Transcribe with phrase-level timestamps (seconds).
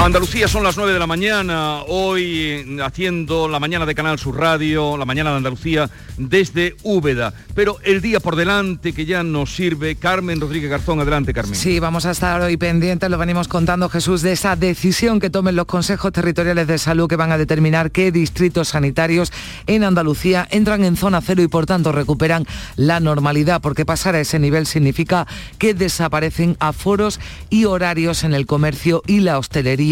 [0.00, 4.96] Andalucía son las 9 de la mañana, hoy haciendo la mañana de Canal Sur Radio,
[4.96, 7.34] la mañana de Andalucía desde Úbeda.
[7.54, 11.56] Pero el día por delante que ya nos sirve, Carmen Rodríguez Garzón, adelante Carmen.
[11.56, 15.56] Sí, vamos a estar hoy pendientes, lo venimos contando Jesús, de esa decisión que tomen
[15.56, 19.32] los consejos territoriales de salud que van a determinar qué distritos sanitarios
[19.66, 22.46] en Andalucía entran en zona cero y por tanto recuperan
[22.76, 25.26] la normalidad, porque pasar a ese nivel significa
[25.58, 27.18] que desaparecen aforos
[27.50, 29.87] y horarios en el comercio y la hostelería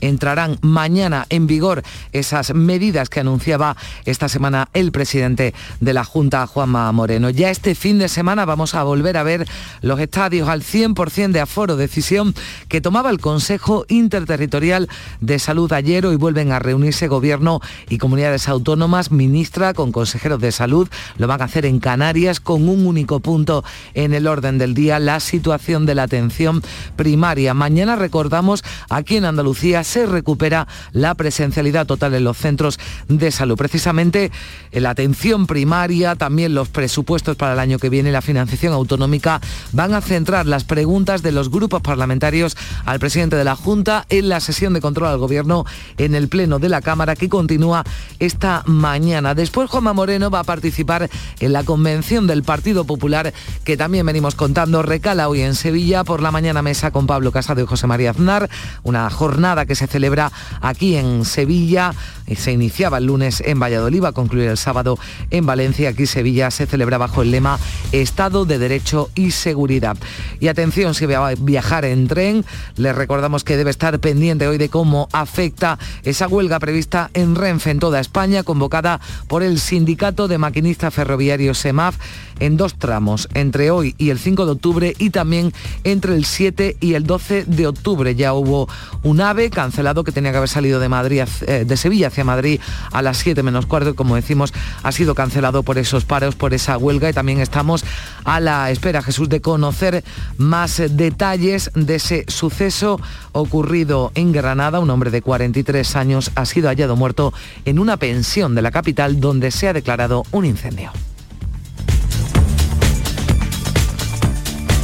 [0.00, 1.82] entrarán mañana en vigor
[2.12, 7.30] esas medidas que anunciaba esta semana el presidente de la Junta, Juanma Moreno.
[7.30, 9.46] Ya este fin de semana vamos a volver a ver
[9.82, 12.34] los estadios al 100% de aforo, decisión
[12.68, 14.88] que tomaba el Consejo Interterritorial
[15.20, 16.06] de Salud ayer.
[16.06, 20.88] Hoy vuelven a reunirse gobierno y comunidades autónomas, ministra con consejeros de salud.
[21.16, 23.64] Lo van a hacer en Canarias con un único punto
[23.94, 26.62] en el orden del día, la situación de la atención
[26.96, 27.54] primaria.
[27.54, 32.78] Mañana recordamos aquí en Andalucía Andalucía se recupera la presencialidad total en los centros
[33.08, 33.56] de salud.
[33.56, 34.30] Precisamente
[34.70, 39.40] la atención primaria, también los presupuestos para el año que viene, la financiación autonómica,
[39.72, 44.28] van a centrar las preguntas de los grupos parlamentarios al presidente de la Junta en
[44.28, 45.64] la sesión de control al Gobierno
[45.96, 47.84] en el Pleno de la Cámara que continúa
[48.18, 49.34] esta mañana.
[49.34, 51.08] Después Juanma Moreno va a participar
[51.40, 53.32] en la convención del Partido Popular
[53.64, 54.82] que también venimos contando.
[54.82, 58.50] Recala hoy en Sevilla por la mañana mesa con Pablo Casado y José María Aznar.
[58.82, 61.94] Una jornada jornada que se celebra aquí en Sevilla.
[62.36, 64.98] Se iniciaba el lunes en Valladolid, va a concluir el sábado
[65.30, 65.90] en Valencia.
[65.90, 67.60] Aquí Sevilla se celebra bajo el lema
[67.92, 69.96] Estado de Derecho y Seguridad.
[70.40, 72.44] Y atención, si va a viajar en tren,
[72.74, 77.70] les recordamos que debe estar pendiente hoy de cómo afecta esa huelga prevista en Renfe
[77.70, 81.96] en toda España, convocada por el Sindicato de Maquinistas Ferroviarios SEMAF
[82.40, 85.52] en dos tramos, entre hoy y el 5 de octubre y también
[85.84, 88.14] entre el 7 y el 12 de octubre.
[88.14, 88.68] Ya hubo
[89.02, 92.60] un AVE cancelado que tenía que haber salido de Madrid, eh, de Sevilla hacia Madrid
[92.92, 96.76] a las 7 menos cuarto, como decimos, ha sido cancelado por esos paros, por esa
[96.76, 97.84] huelga y también estamos
[98.24, 100.04] a la espera, Jesús, de conocer
[100.36, 103.00] más detalles de ese suceso
[103.32, 104.80] ocurrido en Granada.
[104.80, 107.32] Un hombre de 43 años ha sido hallado muerto
[107.64, 110.92] en una pensión de la capital donde se ha declarado un incendio.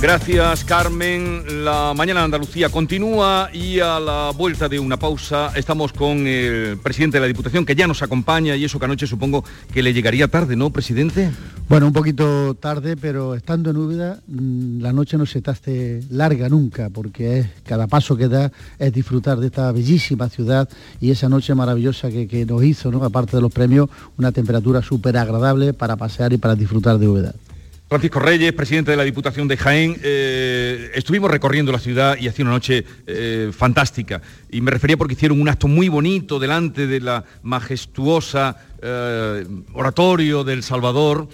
[0.07, 1.65] Gracias Carmen.
[1.65, 6.79] La mañana de Andalucía continúa y a la vuelta de una pausa estamos con el
[6.79, 9.93] presidente de la Diputación que ya nos acompaña y eso que anoche supongo que le
[9.93, 11.33] llegaría tarde, ¿no, presidente?
[11.69, 16.49] Bueno, un poquito tarde, pero estando en Úbeda mm, la noche no se te larga
[16.49, 20.69] nunca porque es, cada paso que da es disfrutar de esta bellísima ciudad
[21.01, 23.03] y esa noche maravillosa que, que nos hizo, ¿no?
[23.03, 27.35] aparte de los premios, una temperatura súper agradable para pasear y para disfrutar de Úbeda.
[27.89, 32.45] Francisco Reyes, presidente de la Diputación de Jaén, eh, estuvimos recorriendo la ciudad y hacía
[32.45, 34.21] una noche eh, fantástica.
[34.51, 40.43] Y me refería porque hicieron un acto muy bonito delante de la majestuosa eh, oratorio
[40.43, 41.29] del Salvador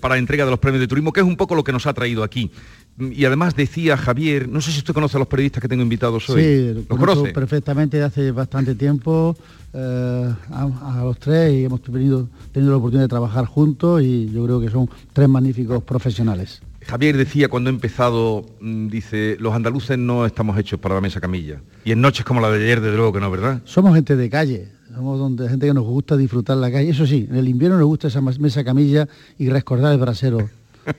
[0.00, 1.86] para la entrega de los premios de turismo, que es un poco lo que nos
[1.86, 2.52] ha traído aquí.
[2.98, 6.28] Y además decía Javier, no sé si usted conoce a los periodistas que tengo invitados
[6.30, 6.42] hoy.
[6.42, 9.36] Sí, los conoce perfectamente de hace bastante tiempo.
[9.74, 14.44] Eh, a, los tres y hemos tenido, tenido la oportunidad de trabajar juntos y yo
[14.46, 16.62] creo que son tres magníficos profesionales.
[16.86, 21.20] Javier decía cuando he empezado, mm, dice, los andaluces no estamos hechos para la mesa
[21.20, 21.60] camilla.
[21.84, 23.60] Y en noches como la de ayer, desde luego que no, ¿verdad?
[23.64, 26.88] Somos gente de calle, somos donde, gente que nos gusta disfrutar la calle.
[26.88, 30.48] Eso sí, en el invierno nos gusta esa mesa camilla y recordar el brasero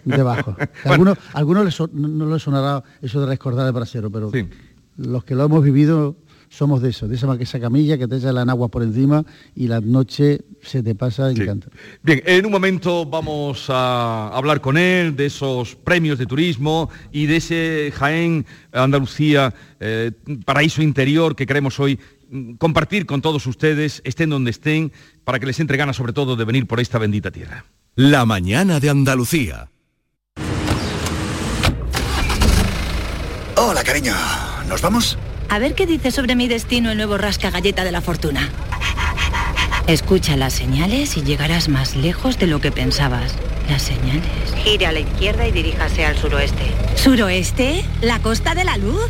[0.06, 0.56] debajo.
[0.86, 4.32] algunos, algunos no, les sonará eso de recordar el brasero, pero
[4.98, 6.16] los que lo hemos vivido
[6.50, 9.26] somos de eso, de esa, esa camilla que te echa la agua por encima
[9.56, 11.68] y la noche se te pasa y encanta.
[12.02, 17.26] Bien, en un momento vamos a hablar con él de esos premios de turismo y
[17.26, 20.12] de ese Jaén Andalucía eh,
[20.46, 22.00] paraíso interior que queremos hoy
[22.30, 24.92] mm, compartir con todos ustedes, estén donde estén,
[25.24, 27.66] para que les entre ganas sobre todo de venir por esta bendita tierra.
[27.96, 29.70] La mañana de Andalucía.
[33.60, 34.16] Hola, cariño.
[34.68, 35.18] ¿Nos vamos?
[35.50, 38.50] A ver qué dice sobre mi destino el nuevo rasca galleta de la fortuna.
[39.88, 43.34] Escucha las señales y llegarás más lejos de lo que pensabas.
[43.70, 44.24] Las señales.
[44.64, 46.66] Gire a la izquierda y diríjase al suroeste.
[46.96, 47.86] ¿Suroeste?
[48.02, 49.10] ¿La costa de la luz?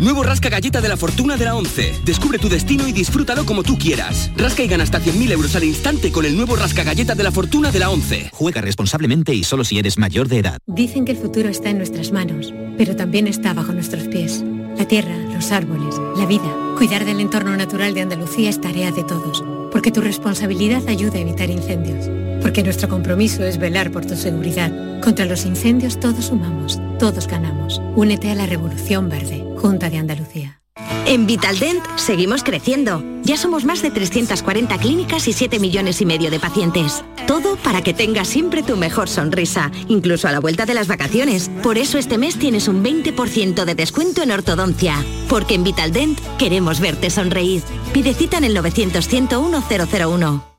[0.00, 2.00] Nuevo Rasca Galleta de la Fortuna de la 11.
[2.06, 4.30] Descubre tu destino y disfrútalo como tú quieras.
[4.34, 7.30] Rasca y gana hasta 100.000 euros al instante con el nuevo Rasca Galleta de la
[7.30, 8.30] Fortuna de la 11.
[8.32, 10.58] Juega responsablemente y solo si eres mayor de edad.
[10.66, 14.42] Dicen que el futuro está en nuestras manos, pero también está bajo nuestros pies.
[14.78, 16.50] La tierra, los árboles, la vida.
[16.78, 21.20] Cuidar del entorno natural de Andalucía es tarea de todos, porque tu responsabilidad ayuda a
[21.20, 22.08] evitar incendios,
[22.40, 24.72] porque nuestro compromiso es velar por tu seguridad.
[25.00, 27.80] Contra los incendios todos sumamos, todos ganamos.
[27.96, 30.60] Únete a la Revolución Verde, Junta de Andalucía.
[31.06, 33.02] En Vitaldent seguimos creciendo.
[33.24, 37.04] Ya somos más de 340 clínicas y 7 millones y medio de pacientes.
[37.26, 41.50] Todo para que tengas siempre tu mejor sonrisa, incluso a la vuelta de las vacaciones.
[41.62, 45.04] Por eso este mes tienes un 20% de descuento en ortodoncia.
[45.28, 47.62] Porque en Vitaldent queremos verte sonreír.
[47.92, 50.49] Pide cita en el 900 101 001.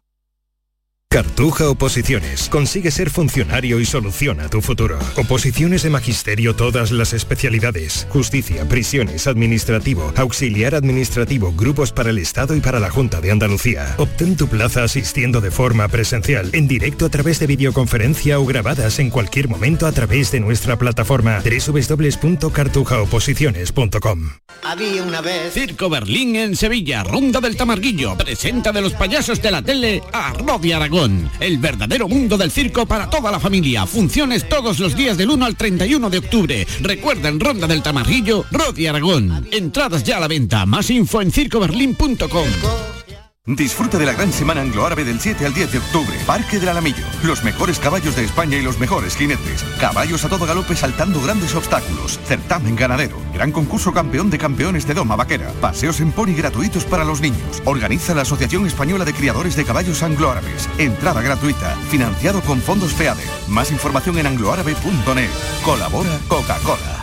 [1.12, 2.48] Cartuja Oposiciones.
[2.48, 4.98] Consigue ser funcionario y soluciona tu futuro.
[5.18, 8.08] Oposiciones de magisterio, todas las especialidades.
[8.10, 13.94] Justicia, prisiones, administrativo, auxiliar administrativo, grupos para el Estado y para la Junta de Andalucía.
[13.98, 19.00] Obtén tu plaza asistiendo de forma presencial, en directo a través de videoconferencia o grabadas
[19.00, 24.30] en cualquier momento a través de nuestra plataforma www.cartujaoposiciones.com.
[24.64, 25.54] Había una vez.
[25.54, 28.16] Circo Berlín en Sevilla, Ronda del Tamarguillo.
[28.16, 31.00] Presenta de los payasos de la tele a Rodi Aragón
[31.39, 33.88] el verdadero mundo del circo para toda la familia.
[33.88, 36.68] Funciones todos los días del 1 al 31 de octubre.
[36.81, 39.48] Recuerda en Ronda del Tamarrillo, Rodi Aragón.
[39.51, 40.65] Entradas ya a la venta.
[40.65, 43.00] Más info en circoberlin.com.
[43.48, 46.16] Disfruta de la gran semana anglo-árabe del 7 al 10 de octubre.
[46.28, 47.04] Parque del Alamillo.
[47.24, 49.64] Los mejores caballos de España y los mejores jinetes.
[49.80, 52.20] Caballos a todo galope saltando grandes obstáculos.
[52.28, 53.18] Certamen ganadero.
[53.34, 55.52] Gran concurso campeón de campeones de Doma Vaquera.
[55.60, 57.64] Paseos en pony gratuitos para los niños.
[57.66, 60.70] Organiza la Asociación Española de Criadores de Caballos Anglo-Árabes.
[60.78, 61.76] Entrada gratuita.
[61.90, 63.24] Financiado con fondos FEADE.
[63.48, 65.32] Más información en angloárabe.net.
[65.66, 67.00] Colabora Coca-Cola.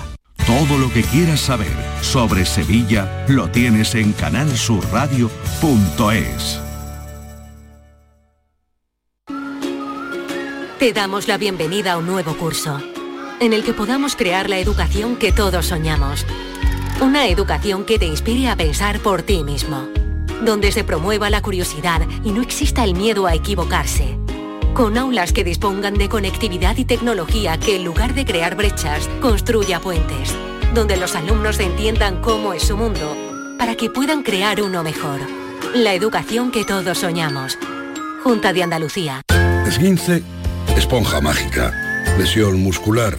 [0.49, 6.61] Todo lo que quieras saber sobre Sevilla lo tienes en canalsurradio.es.
[10.79, 12.81] Te damos la bienvenida a un nuevo curso,
[13.41, 16.25] en el que podamos crear la educación que todos soñamos.
[17.03, 19.87] Una educación que te inspire a pensar por ti mismo,
[20.47, 24.17] donde se promueva la curiosidad y no exista el miedo a equivocarse
[24.79, 29.81] con aulas que dispongan de conectividad y tecnología que en lugar de crear brechas, construya
[29.81, 30.33] puentes,
[30.73, 33.17] donde los alumnos entiendan cómo es su mundo,
[33.59, 35.19] para que puedan crear uno mejor.
[35.75, 37.59] La educación que todos soñamos.
[38.23, 39.23] Junta de Andalucía.
[39.67, 40.23] Esguince,
[40.77, 41.75] esponja mágica.
[42.17, 43.19] Lesión muscular,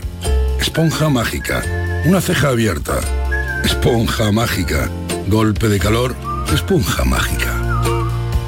[0.62, 1.62] esponja mágica.
[2.06, 3.02] Una ceja abierta,
[3.66, 4.90] esponja mágica.
[5.28, 6.16] Golpe de calor,
[6.54, 7.54] esponja mágica.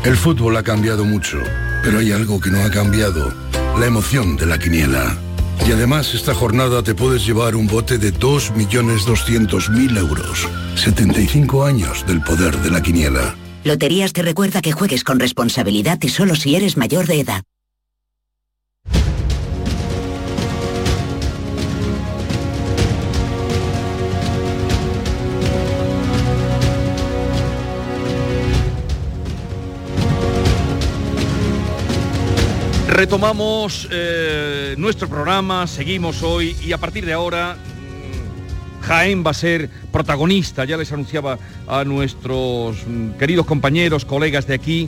[0.05, 1.39] El fútbol ha cambiado mucho
[1.83, 3.33] pero hay algo que no ha cambiado,
[3.79, 5.17] la emoción de la quiniela.
[5.67, 10.47] Y además esta jornada te puedes llevar un bote de 2.200.000 euros.
[10.75, 13.35] 75 años del poder de la quiniela.
[13.63, 17.43] Loterías te recuerda que juegues con responsabilidad y solo si eres mayor de edad.
[33.01, 39.33] Retomamos eh, nuestro programa, seguimos hoy y a partir de ahora mm, Jaén va a
[39.33, 44.87] ser protagonista, ya les anunciaba a nuestros mm, queridos compañeros, colegas de aquí,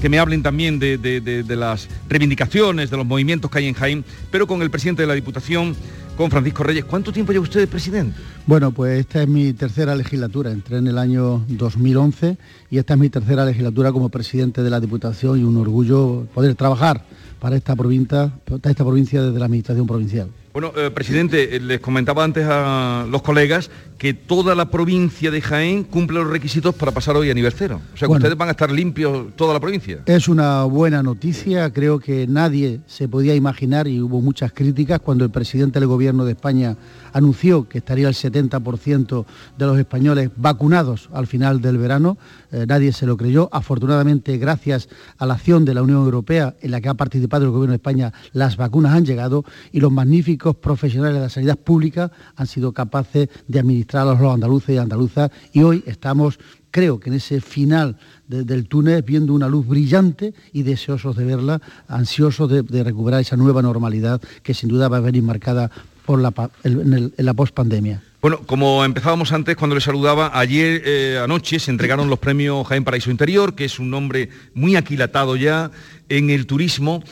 [0.00, 4.04] que me hablen también de, de, las reivindicaciones, de los movimientos que hay en Jaén,
[4.30, 5.76] pero con el presidente de la Diputación,
[6.16, 6.84] con Francisco Reyes.
[6.84, 8.18] ¿Cuánto tiempo lleva usted de presidente?
[8.46, 10.50] Bueno, pues esta es mi tercera legislatura.
[10.50, 12.36] Entré en el año 2011
[12.70, 16.54] y esta es mi tercera legislatura como presidente de la Diputación y un orgullo poder
[16.54, 17.04] trabajar
[17.38, 18.32] para esta provincia,
[18.64, 20.28] esta provincia desde la Administración Provincial.
[20.52, 25.42] Bueno, eh, presidente, eh, les comentaba antes a los colegas que toda la provincia de
[25.42, 27.80] Jaén cumple los requisitos para pasar hoy a nivel cero.
[27.92, 30.02] O sea, que ustedes van a estar limpios toda la provincia.
[30.06, 35.24] Es una buena noticia, creo que nadie se podía imaginar y hubo muchas críticas cuando
[35.24, 36.76] el presidente del Gobierno de España
[37.12, 39.26] anunció que estaría el 70%
[39.58, 42.18] de los españoles vacunados al final del verano.
[42.52, 43.48] Eh, nadie se lo creyó.
[43.50, 47.50] Afortunadamente, gracias a la acción de la Unión Europea en la que ha participado el
[47.50, 52.12] Gobierno de España, las vacunas han llegado y los magníficos profesionales de la sanidad pública
[52.36, 56.38] han sido capaces de administrar a los andaluces y andaluzas y hoy estamos
[56.70, 61.60] creo que en ese final del túnel viendo una luz brillante y deseosos de verla,
[61.88, 65.70] ansiosos de, recuperar esa nueva normalidad que sin duda va a venir marcada
[66.04, 66.32] por la,
[66.64, 68.02] en, la pospandemia.
[68.20, 72.84] Bueno, como empezábamos antes cuando le saludaba, ayer eh, anoche se entregaron los premios Jaén
[72.84, 75.70] Paraíso Interior, que es un nombre muy aquilatado ya
[76.08, 77.02] en el turismo.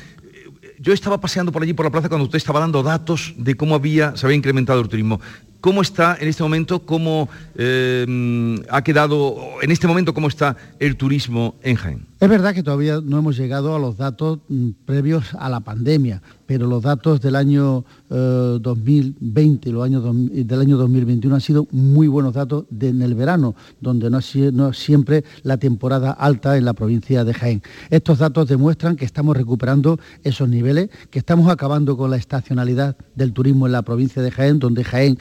[0.79, 3.75] Yo estaba paseando por allí por la plaza cuando usted estaba dando datos de cómo
[3.75, 5.21] había, se había incrementado el turismo.
[5.61, 10.97] ¿Cómo está en este momento, cómo eh, ha quedado, en este momento, cómo está el
[10.97, 12.07] turismo en Jaén?
[12.19, 16.23] Es verdad que todavía no hemos llegado a los datos mm, previos a la pandemia,
[16.47, 22.07] pero los datos del año 2020 y los años del año 2021 han sido muy
[22.07, 26.73] buenos datos en el verano, donde no es, no siempre la temporada alta en la
[26.73, 27.63] provincia de Jaén.
[27.91, 33.33] Estos datos demuestran que estamos recuperando esos niveles, que estamos acabando con la estacionalidad del
[33.33, 35.19] turismo en la provincia de Jaén, donde Jaén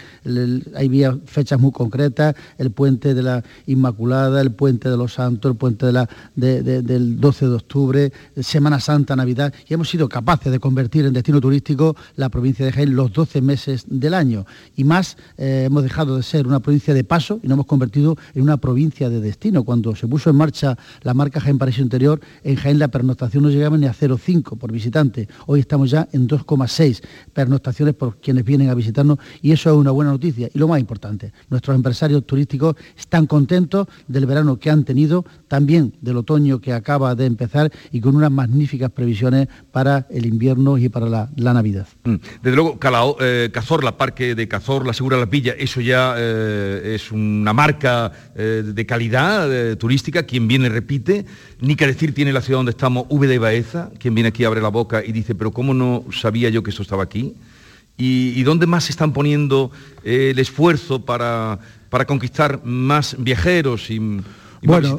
[0.76, 5.58] hay fechas muy concretas, el puente de la Inmaculada, el puente de los Santos, el
[5.58, 10.60] puente de la, del 12 de octubre, Semana Santa, Navidad, y hemos sido capaces de
[10.60, 14.46] convertir en destino turístico la provincia de Jaén los 12 meses del año.
[14.76, 18.18] Y más, eh, hemos dejado de ser una provincia de paso y nos hemos convertido
[18.34, 19.64] en una provincia de destino.
[19.64, 23.50] Cuando se puso en marcha la marca Jaén Paraíso Interior, en Jaén la pernoctación no
[23.50, 25.28] llegaba ni a 0,5 por visitante.
[25.46, 27.02] Hoy estamos ya en 2,6
[27.34, 30.50] pernoctaciones por quienes vienen a visitarnos y eso es una buena noticia.
[30.54, 35.94] Y lo más importante, nuestros empresarios turísticos están contentos del verano que han tenido, también
[36.02, 40.90] del otoño que acaba de empezar y con unas magníficas previsiones para el invierno y
[40.90, 41.88] para la, Navidad.
[42.04, 42.16] Mm.
[42.42, 42.80] Desde luego,
[43.22, 48.64] eh, Cazorla, Parque de Cazorla, Segura la Villa, eso ya eh, es una marca eh,
[48.66, 50.24] de calidad turística.
[50.24, 51.26] Quien viene repite.
[51.62, 53.90] Ni que decir tiene la ciudad donde estamos, V de Baeza.
[54.00, 56.82] Quien viene aquí abre la boca y dice, pero ¿cómo no sabía yo que esto
[56.82, 57.36] estaba aquí?
[57.98, 59.72] ¿Y, dónde más se están poniendo
[60.04, 61.60] el esfuerzo para,
[61.90, 64.00] para conquistar más viajeros y,
[64.62, 64.98] bueno,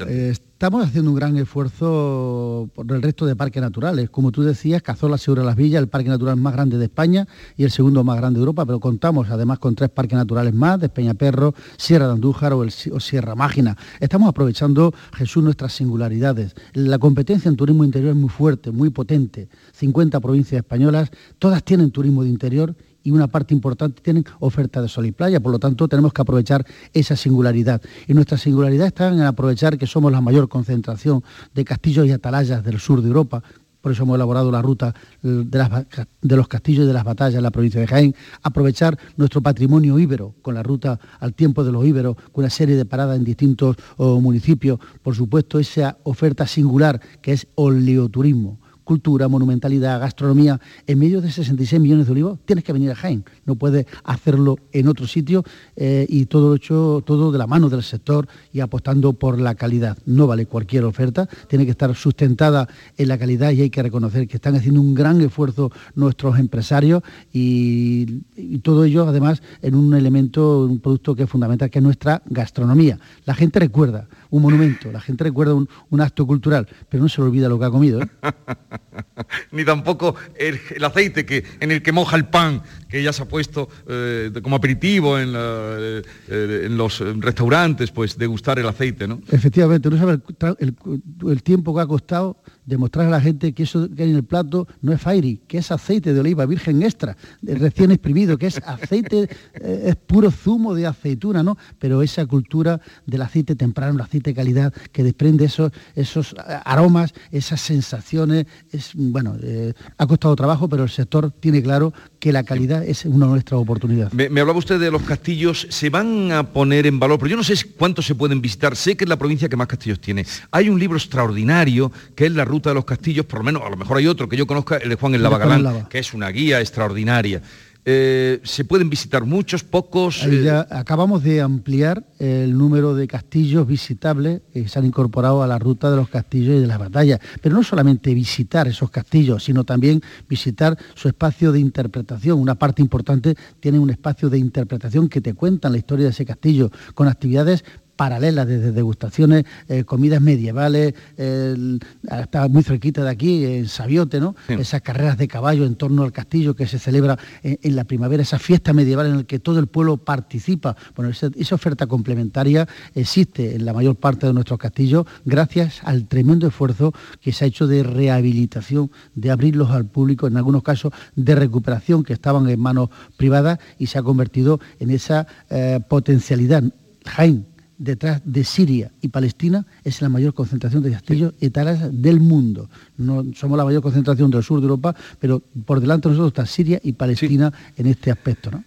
[0.56, 4.08] Estamos haciendo un gran esfuerzo por el resto de parques naturales.
[4.08, 7.64] Como tú decías, Cazorla, Segura Las Villas, el parque natural más grande de España y
[7.64, 10.88] el segundo más grande de Europa, pero contamos además con tres parques naturales más, de
[10.88, 13.76] Peñaperro, Sierra de Andújar o, Sierra Mágina.
[14.00, 16.54] Estamos aprovechando, Jesús, nuestras singularidades.
[16.72, 19.50] La competencia en turismo interior es muy fuerte, muy potente.
[19.72, 22.74] 50 provincias españolas, todas tienen turismo de interior
[23.06, 26.22] y una parte importante tienen oferta de sol y playa, por lo tanto tenemos que
[26.22, 27.80] aprovechar esa singularidad.
[28.08, 31.22] Y nuestra singularidad está en aprovechar que somos la mayor concentración
[31.54, 33.44] de castillos y atalayas del sur de Europa,
[33.80, 37.52] por eso hemos elaborado la ruta de, los castillos y de las batallas en la
[37.52, 42.16] provincia de Jaén, aprovechar nuestro patrimonio íbero con la ruta al tiempo de los íberos,
[42.32, 47.34] con una serie de paradas en distintos oh, municipios, por supuesto esa oferta singular que
[47.34, 52.92] es oleoturismo cultura, monumentalidad, gastronomía, en medio de 66 millones de olivos, tienes que venir
[52.92, 55.42] a Jaén, no puedes hacerlo en otro sitio
[55.74, 59.98] eh, y todo hecho, todo de la mano del sector y apostando por la calidad.
[60.06, 64.28] No vale cualquier oferta, tiene que estar sustentada en la calidad y hay que reconocer
[64.28, 67.02] que están haciendo un gran esfuerzo nuestros empresarios
[67.32, 68.22] y,
[68.62, 72.98] todo ello además en un elemento, un producto que es fundamental, que es nuestra gastronomía.
[73.24, 77.28] La gente recuerda un monumento, la gente recuerda un, acto cultural, pero no se le
[77.28, 78.02] olvida lo que ha comido.
[78.02, 78.08] ¿eh?
[79.52, 83.26] Ni tampoco el, aceite que, en el que moja el pan, que ya se ha
[83.26, 89.20] puesto eh, como aperitivo en, eh, en, los restaurantes, pues degustar el aceite, ¿no?
[89.30, 90.18] Efectivamente, no sabe
[90.58, 94.24] el tiempo que ha costado demostrar a la gente que eso que hay en el
[94.24, 98.60] plato no es fairy, que es aceite de oliva virgen extra, recién exprimido, que es
[98.66, 101.56] aceite, eh, es puro zumo de aceituna, ¿no?
[101.78, 107.14] Pero esa cultura del aceite temprano, el aceite de calidad, que desprende esos, esos aromas,
[107.30, 112.42] esas sensaciones, es, bueno, eh, ha costado trabajo, pero el sector tiene claro que la
[112.42, 114.12] calidad es una de nuestras oportunidades.
[114.12, 117.36] Me, me, hablaba usted de los castillos, se van a poner en valor, pero yo
[117.36, 120.26] no sé cuántos se pueden visitar, sé que es la provincia que más castillos tiene.
[120.50, 123.70] Hay un libro extraordinario que es la ruta de los castillos, por lo menos, a
[123.70, 126.28] lo mejor hay otro que yo conozca, el de Juan el Lavagalán, que es una
[126.30, 127.42] guía extraordinaria.
[127.88, 130.26] Eh, se pueden visitar muchos, pocos.
[130.26, 135.56] Eh, acabamos de ampliar el número de castillos visitables que se han incorporado a la
[135.56, 137.20] ruta de los castillos y de las batallas.
[137.40, 142.40] Pero no solamente visitar esos castillos, sino también visitar su espacio de interpretación.
[142.40, 146.26] Una parte importante tiene un espacio de interpretación que te cuentan la historia de ese
[146.26, 147.62] castillo, con actividades
[147.96, 154.36] paralelas, desde degustaciones, eh, comidas medievales, está muy cerquita de aquí, en Sabiote, ¿no?
[154.48, 158.38] Esas carreras de caballo en torno al castillo que se celebra en, la primavera, esa
[158.38, 160.76] fiesta medieval en la que todo el pueblo participa.
[160.94, 166.46] Bueno, esa, oferta complementaria existe en la mayor parte de nuestros castillos gracias al tremendo
[166.46, 171.34] esfuerzo que se ha hecho de rehabilitación, de abrirlos al público, en algunos casos de
[171.34, 176.62] recuperación que estaban en manos privadas y se ha convertido en esa eh, potencialidad.
[177.04, 177.46] Jaén,
[177.78, 182.68] detrás de Siria y Palestina es la mayor concentración de castillos y talas del mundo.
[182.96, 186.46] No somos la mayor concentración del sur de Europa, pero por delante de nosotros está
[186.46, 188.50] Siria y Palestina en este aspecto.
[188.50, 188.64] ¿no?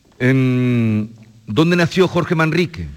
[1.48, 2.88] ¿Dónde nació Jorge Manrique?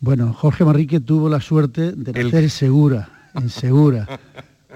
[0.00, 4.06] Bueno, Jorge Manrique tuvo la suerte de nacer en Segura, en Segura.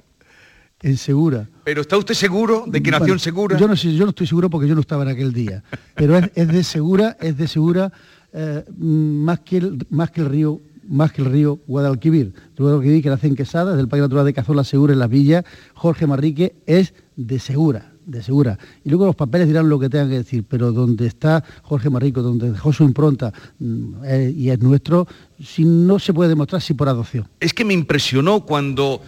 [0.82, 1.48] en Segura.
[1.64, 3.58] ¿Pero está usted seguro de que nació en Segura?
[3.58, 5.62] Yo no, yo no estoy seguro porque yo no estaba en aquel día.
[5.94, 7.92] Pero es, es de Segura, es de Segura
[8.32, 10.60] eh, más, que el, más que el río
[10.90, 12.34] más que el río Guadalquivir.
[12.58, 15.44] Guadalquivir, que nace en Quesada, del Parque Natural de Cazola Segura, en las villas,
[15.74, 18.58] Jorge Marrique, es de Segura, de Segura.
[18.84, 22.22] Y luego los papeles dirán lo que tengan que decir, pero donde está Jorge Marrico,
[22.22, 25.06] donde dejó su impronta mm, eh, y es nuestro,
[25.42, 27.28] si no se puede demostrar si por adopción.
[27.38, 29.00] Es que me impresionó cuando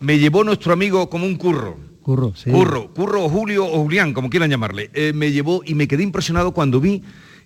[0.00, 1.78] me llevó nuestro amigo como un curro.
[2.02, 2.50] Curro, sí.
[2.50, 4.90] Curro, Curro o Julio o Julián, como quieran llamarle.
[4.94, 7.02] Eh, me llevó y me quedé impresionado cuando vi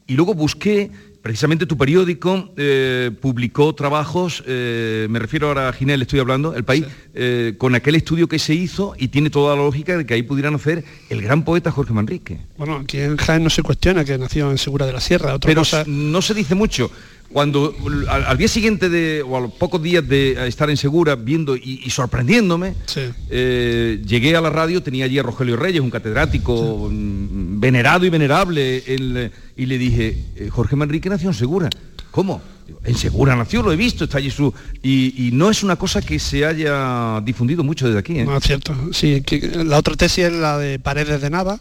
[0.06, 0.90] Y luego busqué
[1.22, 6.64] precisamente tu periódico eh, publicó trabajos, eh, me refiero ahora a Ginel, estoy hablando, el
[6.64, 10.14] país, eh, con aquel estudio que se hizo y tiene toda la lógica de que
[10.14, 12.38] ahí pudieran hacer el gran poeta Jorge Manrique.
[12.58, 15.34] Bueno, aquí en Jaén no se cuestiona que nació en Segura de la Sierra.
[15.34, 15.84] Otra Pero cosa...
[15.86, 16.90] no se dice mucho.
[17.32, 17.74] Cuando
[18.08, 21.56] al, al, día siguiente de, o a los pocos días de estar en Segura viendo
[21.56, 23.00] y, y sorprendiéndome, sí.
[23.30, 26.96] eh, llegué a la radio, tenía allí a Rogelio Reyes, un catedrático sí.
[26.96, 31.70] venerado y venerable, el, y le dije, eh, Jorge Manrique nació en Segura.
[32.10, 32.42] ¿Cómo?
[32.84, 34.52] En Segura nació, lo he visto, está allí su...
[34.82, 38.18] Y, y, no es una cosa que se haya difundido mucho desde aquí.
[38.18, 38.24] ¿eh?
[38.24, 38.74] No, es cierto.
[38.92, 41.60] Sí, que la otra tesis es la de Paredes de Nava,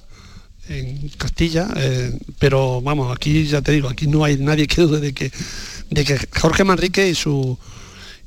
[0.69, 4.99] en Castilla, eh, pero vamos, aquí ya te digo, aquí no hay nadie que dude
[4.99, 5.31] de que,
[5.89, 7.57] de que Jorge Manrique y su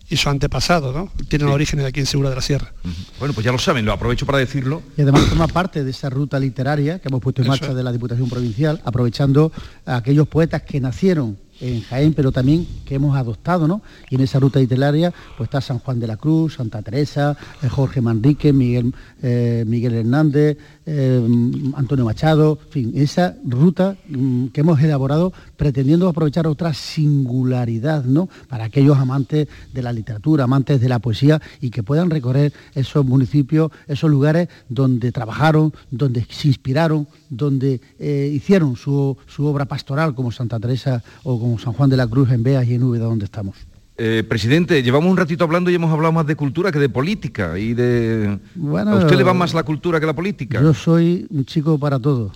[0.08, 1.10] y su antepasado, ¿no?
[1.28, 1.54] Tienen sí.
[1.54, 2.72] orígenes aquí en Segura de la Sierra.
[2.84, 2.92] Uh -huh.
[3.18, 4.82] Bueno, pues ya lo saben, lo aprovecho para decirlo.
[4.96, 7.90] Y además forma parte de esa ruta literaria que hemos puesto en marcha de la
[7.90, 9.50] Diputación Provincial, aprovechando
[9.86, 13.80] a aquellos poetas que nacieron en Jaén, pero también que hemos adoptado, ¿no?
[14.10, 17.68] Y en esa ruta literaria pues está San Juan de la Cruz, Santa Teresa, eh,
[17.68, 21.26] Jorge Manrique, Miguel, eh, Miguel Hernández, eh,
[21.74, 28.28] Antonio Machado, en fin, esa ruta mm, que hemos elaborado pretendiendo aprovechar otra singularidad, ¿no?
[28.48, 33.04] Para aquellos amantes de la literatura, amantes de la poesía y que puedan recorrer esos
[33.04, 40.14] municipios, esos lugares donde trabajaron, donde se inspiraron, donde eh, hicieron su, su, obra pastoral
[40.14, 43.04] como Santa Teresa o como San Juan de la Cruz en Beas y en Úbeda,
[43.04, 43.73] donde estamos.
[43.96, 47.56] Eh, presidente, llevamos un ratito hablando y hemos hablado más de cultura que de política
[47.58, 48.38] y de...
[48.56, 50.60] Bueno, ¿A usted le va más la cultura que la política?
[50.60, 52.32] Yo soy un chico para todo.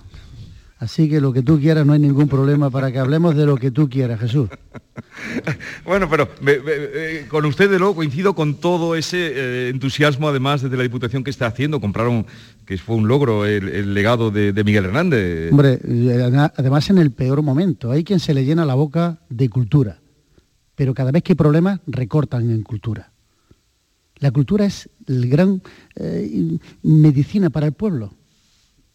[0.79, 3.57] Así que lo que tú quieras no hay ningún problema para que hablemos de lo
[3.57, 4.47] que tú quieras, Jesús.
[5.85, 10.29] bueno, pero me, me, eh, con usted de luego coincido con todo ese eh, entusiasmo,
[10.29, 11.81] además, desde la Diputación que está haciendo.
[11.81, 12.25] Compraron,
[12.65, 15.51] que fue un logro, el, el legado de, de, Miguel Hernández.
[15.51, 15.81] Hombre,
[16.55, 17.91] además en el peor momento.
[17.91, 19.99] Hay quien se le llena la boca de cultura,
[20.79, 23.11] pero cada vez que hay problemas recortan en cultura.
[24.19, 25.61] La cultura es el gran
[25.97, 28.13] eh, medicina para el pueblo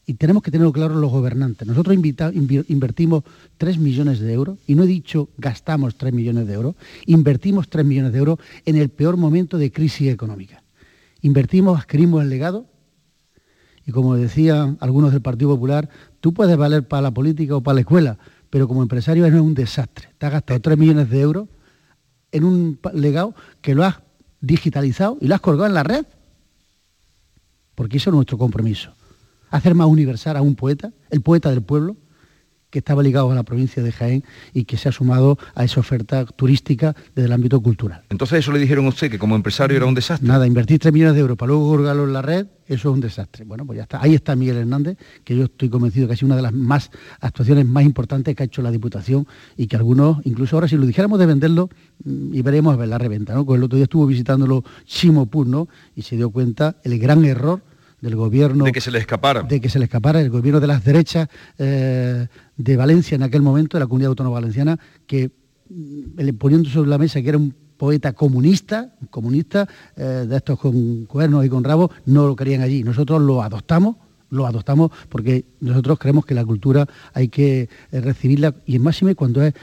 [0.06, 1.68] y tenemos que tenerlo claro los gobernantes.
[1.68, 3.24] Nosotros invertimos
[3.59, 7.85] 3 millones de euros, y no he dicho gastamos 3 millones de euros, invertimos 3
[7.85, 10.62] millones de euros en el peor momento de crisis económica.
[11.20, 12.64] Invertimos, adquirimos el legado,
[13.85, 17.74] y como decían algunos del Partido Popular, tú puedes valer para la política o para
[17.74, 18.16] la escuela,
[18.48, 20.09] pero como empresario es un desastre.
[20.16, 21.48] Te has gastado 3 millones de euros
[22.35, 24.01] en un legado que lo has
[24.40, 26.05] digitalizado y lo has colgado en la red,
[27.75, 28.92] porque eso es nuestro compromiso.
[29.51, 31.97] Hacer más universal a un poeta, el poeta del pueblo,
[32.74, 35.78] que estaba ligado a la provincia de Jaén y que se ha sumado a esa
[35.78, 38.02] oferta turística desde el ámbito cultural.
[38.10, 40.26] Entonces eso le dijeron a usted que como empresario era un desastre.
[40.26, 43.00] Nada, invertir 3 millones de euros para luego colgarlo en la red, eso es un
[43.00, 43.44] desastre.
[43.44, 44.02] Bueno, pues ya está.
[44.02, 46.90] Ahí está Miguel Hernández, que yo estoy convencido que ha sido una de las más
[47.20, 49.24] actuaciones más importantes que ha hecho la Diputación
[49.56, 51.70] y que algunos, incluso ahora si lo dijéramos de venderlo,
[52.04, 53.46] y veremos a ver la reventa, ¿no?
[53.46, 55.68] Pues el otro día estuvo visitándolo Chimo Pur, ¿no?
[55.94, 57.62] Y se dio cuenta el gran error
[58.04, 58.64] del gobierno...
[58.64, 59.42] De que se le escapara.
[59.42, 63.42] De que se le escapara el gobierno de las derechas eh, de Valencia en aquel
[63.42, 65.30] momento, de la Comunidad Autónoma Valenciana, que
[66.18, 71.06] eh, poniendo sobre la mesa que era un poeta comunista, comunista, eh, de estos con
[71.06, 72.84] cuernos y con rabos, no lo querían allí.
[72.84, 73.96] Nosotros lo adoptamos,
[74.30, 79.42] lo adoptamos porque nosotros creemos que la cultura hay que recibirla y en máxime cuando
[79.42, 79.54] es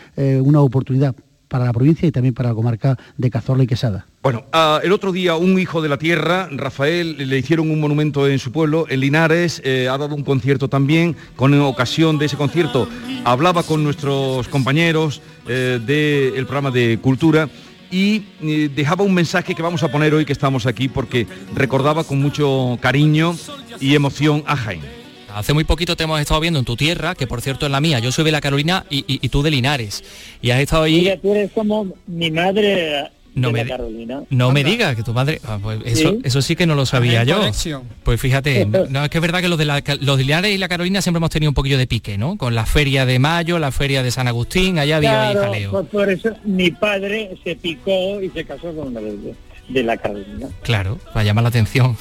[0.41, 1.15] una oportunidad
[1.51, 4.05] para la provincia y también para la comarca de Cazorla y Quesada.
[4.23, 8.25] Bueno, uh, el otro día un hijo de la tierra, Rafael, le hicieron un monumento
[8.25, 12.37] en su pueblo, en Linares, eh, ha dado un concierto también, con ocasión de ese
[12.37, 12.87] concierto
[13.25, 17.49] hablaba con nuestros compañeros eh, del programa de Cultura
[17.91, 22.05] y eh, dejaba un mensaje que vamos a poner hoy que estamos aquí porque recordaba
[22.05, 23.35] con mucho cariño
[23.81, 25.00] y emoción a Jaime.
[25.35, 27.81] Hace muy poquito te hemos estado viendo en tu tierra, que por cierto es la
[27.81, 27.99] mía.
[27.99, 30.03] Yo soy de la Carolina y, y, y tú de Linares.
[30.41, 31.01] Y has estado ahí...
[31.01, 34.23] Mira, tú eres como mi madre no de me, la Carolina.
[34.29, 35.39] No me digas que tu madre...
[35.45, 36.19] Ah, pues eso, ¿Sí?
[36.23, 37.37] eso sí que no lo sabía yo.
[37.37, 37.83] Conexión.
[38.03, 40.57] Pues fíjate, no, es que es verdad que los de, la, los de Linares y
[40.57, 42.37] la Carolina siempre hemos tenido un poquillo de pique, ¿no?
[42.37, 45.71] Con la feria de mayo, la feria de San Agustín, allá había claro, ahí jaleo.
[45.71, 49.33] Pues por eso mi padre se picó y se casó con una de
[49.69, 50.49] de la Carolina.
[50.63, 51.97] Claro, para llamar la atención.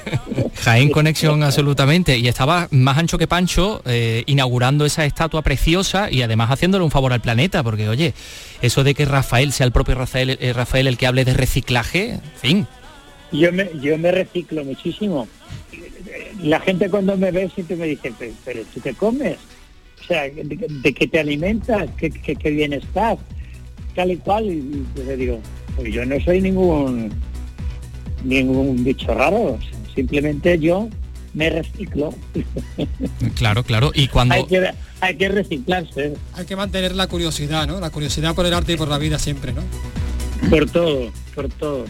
[0.56, 2.18] Jaén Conexión absolutamente.
[2.18, 6.90] Y estaba más ancho que Pancho eh, inaugurando esa estatua preciosa y además haciéndole un
[6.90, 8.14] favor al planeta, porque oye,
[8.62, 12.10] eso de que Rafael sea el propio Rafael, eh, Rafael el que hable de reciclaje,
[12.10, 12.66] en fin.
[13.32, 15.26] Yo me, yo me reciclo muchísimo.
[16.42, 19.36] La gente cuando me ve siempre me dice, pero, pero ¿tú qué comes?
[20.00, 21.90] O sea, ¿de, de qué te alimentas?
[21.96, 23.18] ¿Qué, qué, qué bien estás?
[23.94, 24.44] Tal y cual.
[24.44, 25.40] Y le digo,
[25.76, 27.12] pues yo no soy ningún
[28.24, 29.58] ningún bicho raro,
[29.94, 30.88] simplemente yo
[31.34, 32.14] me reciclo.
[33.36, 33.92] Claro, claro.
[33.94, 34.34] Y cuando...
[34.34, 36.14] hay, que, hay que reciclarse.
[36.34, 37.80] Hay que mantener la curiosidad, ¿no?
[37.80, 39.62] La curiosidad por el arte y por la vida siempre, ¿no?
[40.48, 41.84] Por todo, por todo.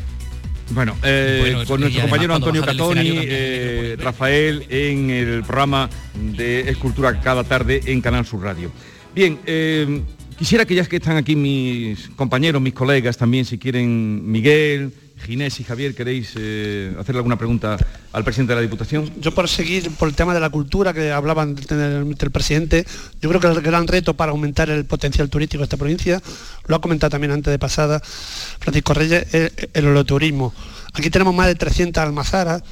[0.70, 7.44] Bueno, eh, con nuestro compañero Antonio Catoni, eh, Rafael, en el programa de Escultura cada
[7.44, 8.72] tarde en Canal Sur Radio.
[9.14, 10.02] Bien, eh,
[10.38, 14.92] quisiera que ya que están aquí mis compañeros, mis colegas también, si quieren, Miguel,
[15.24, 17.76] Ginés y Javier, ¿queréis eh, hacerle alguna pregunta
[18.12, 19.10] al presidente de la Diputación?
[19.18, 22.84] Yo por seguir por el tema de la cultura que hablaban del, presidente,
[23.20, 26.22] yo creo que el gran reto para aumentar el potencial turístico de esta provincia,
[26.66, 30.52] lo ha comentado también antes de pasada Francisco Reyes, es el holoturismo.
[30.92, 32.62] Aquí tenemos más de 300 almazaras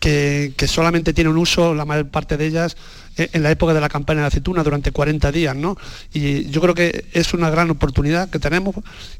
[0.00, 2.76] que, que solamente tienen uso, la mayor parte de ellas,
[3.16, 5.76] en la época de la campaña de aceituna durante 40 días, ¿no?
[6.12, 8.74] Y yo creo que es una gran oportunidad que tenemos,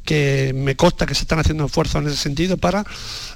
[0.04, 2.84] que me consta que se están haciendo esfuerzos en ese sentido para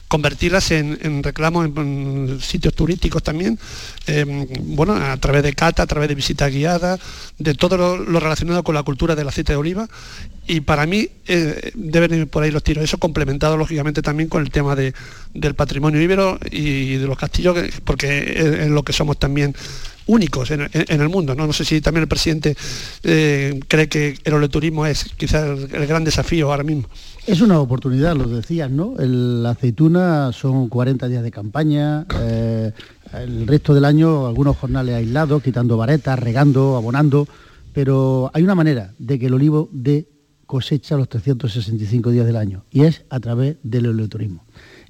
[0.08, 3.58] convertirlas en, reclamos en, sitios turísticos también,
[4.06, 4.24] eh,
[4.62, 7.00] bueno, a través de cata, a través de visitas guiadas,
[7.38, 9.88] de todo lo, lo, relacionado con la cultura del aceite de oliva.
[10.46, 12.84] Y para mí eh, deben ir por ahí los tiros.
[12.84, 14.94] Eso complementado lógicamente también con el tema de,
[15.34, 19.56] del patrimonio íbero y de los castillos, porque es, es lo que somos también
[20.06, 21.34] únicos en, el mundo.
[21.34, 21.46] ¿no?
[21.46, 22.56] no sé si también el presidente
[23.02, 26.88] eh, cree que el oleoturismo es quizás el, gran desafío ahora mismo.
[27.26, 28.94] Es una oportunidad, lo decías, ¿no?
[28.98, 32.72] El, la aceituna son 40 días de campaña, eh,
[33.14, 37.26] el resto del año algunos jornales aislados, quitando varetas, regando, abonando,
[37.72, 40.08] pero hay una manera de que el olivo dé
[40.46, 44.45] cosecha los 365 días del año y es a través del oleoturismo.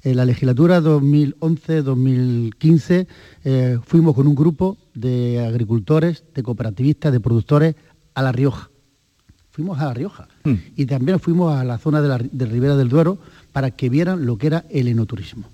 [0.07, 3.07] En la legislatura 2011-2015
[3.43, 7.75] eh, fuimos con un grupo de agricultores, de cooperativistas, de productores
[8.13, 8.69] a La Rioja.
[9.51, 10.53] Fuimos a La Rioja mm.
[10.77, 13.17] y también fuimos a la zona de, la, de Ribera del Duero
[13.51, 15.49] para que vieran lo que era el enoturismo.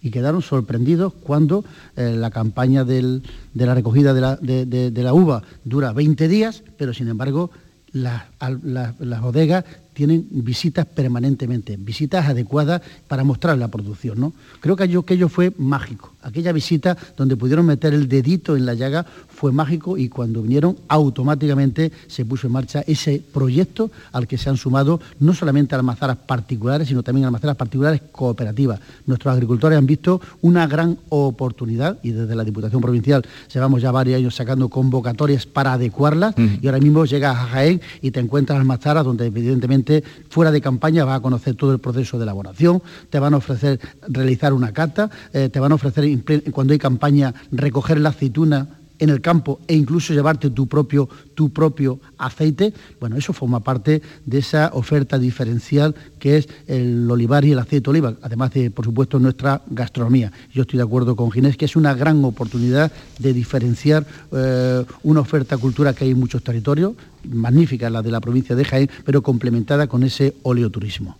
[0.00, 1.62] Y quedaron sorprendidos cuando
[1.94, 6.26] eh, la campaña del, de la recogida de la, de, de la, uva dura 20
[6.26, 7.50] días, pero sin embargo
[7.92, 8.22] las,
[8.62, 14.20] las, las bodegas tienen visitas permanentemente, visitas adecuadas para mostrar la producción.
[14.20, 14.32] ¿no?
[14.60, 16.13] Creo que aquello fue mágico.
[16.24, 20.76] Aquella visita donde pudieron meter el dedito en la llaga fue mágico y cuando vinieron
[20.88, 26.16] automáticamente se puso en marcha ese proyecto al que se han sumado no solamente almazaras
[26.16, 28.80] particulares, sino también almazaras particulares cooperativas.
[29.06, 34.18] Nuestros agricultores han visto una gran oportunidad y desde la Diputación Provincial llevamos ya varios
[34.18, 36.46] años sacando convocatorias para adecuarlas mm.
[36.62, 41.04] y ahora mismo llegas a Jaén y te encuentras almazaras donde evidentemente fuera de campaña
[41.04, 45.10] vas a conocer todo el proceso de elaboración, te van a ofrecer realizar una cata,
[45.32, 46.04] eh, te van a ofrecer
[46.52, 51.50] cuando hay campaña recoger la aceituna en el campo e incluso llevarte tu propio, tu
[51.50, 57.52] propio aceite, bueno, eso forma parte de esa oferta diferencial que es el olivar y
[57.52, 60.32] el aceite de oliva, además de, por supuesto, nuestra gastronomía.
[60.52, 65.20] Yo estoy de acuerdo con Ginés que es una gran oportunidad de diferenciar eh, una
[65.20, 69.22] oferta cultural que hay en muchos territorios, magnífica la de la provincia de Jaén, pero
[69.22, 71.16] complementada con ese oleoturismo.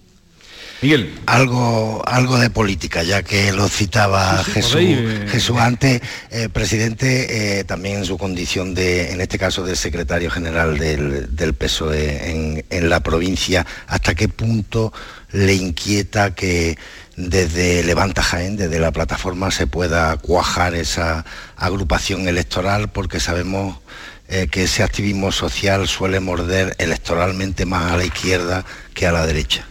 [0.85, 1.15] Miguel.
[1.25, 6.03] Algo, algo de política, ya que lo citaba sí, sí, Jesús, ahí, eh, Jesús antes,
[6.31, 11.35] eh, presidente, eh, también en su condición de, en este caso, del secretario general del,
[11.35, 14.93] del PSOE en, en la provincia, ¿hasta qué punto
[15.33, 16.77] le inquieta que
[17.17, 21.25] desde Levanta Jaén, desde la plataforma, se pueda cuajar esa
[21.57, 22.91] agrupación electoral?
[22.91, 23.79] Porque sabemos
[24.29, 29.27] eh, que ese activismo social suele morder electoralmente más a la izquierda que a la
[29.27, 29.67] derecha.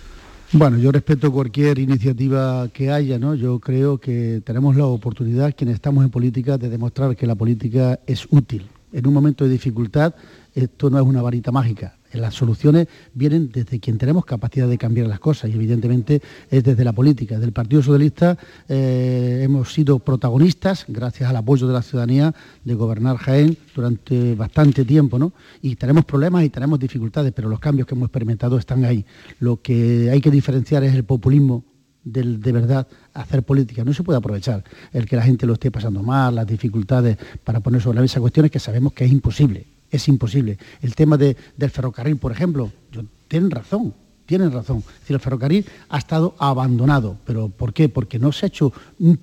[0.55, 3.33] Bueno, yo respeto cualquier iniciativa que haya, ¿no?
[3.33, 7.99] Yo creo que tenemos la oportunidad, quienes estamos en política, de demostrar que la política
[8.05, 8.69] es útil.
[8.91, 10.13] En un momento de dificultad,
[10.53, 11.97] esto no es una varita mágica.
[12.13, 16.83] Las soluciones vienen desde quien tenemos capacidad de cambiar las cosas y evidentemente es desde
[16.83, 17.39] la política.
[17.39, 18.37] Del Partido Socialista
[18.69, 24.85] eh, hemos sido protagonistas, gracias al apoyo de la ciudadanía, de gobernar Jaén durante bastante
[24.85, 25.33] tiempo, ¿no?
[25.61, 29.05] Y tenemos problemas y tenemos dificultades, pero los cambios que hemos experimentado están ahí.
[29.39, 31.63] Lo que hay que diferenciar es el populismo
[32.03, 33.83] del, de verdad hacer política.
[33.83, 37.59] No se puede aprovechar el que la gente lo esté pasando mal, las dificultades para
[37.59, 40.57] poner sobre la mesa cuestiones que sabemos que es imposible es imposible.
[40.81, 43.93] El tema de, del ferrocarril, por ejemplo, yo, tienen razón,
[44.25, 44.83] tienen razón.
[45.03, 47.17] Es el ferrocarril ha estado abandonado.
[47.25, 47.89] ¿Pero por qué?
[47.89, 49.19] Porque no se ha hecho un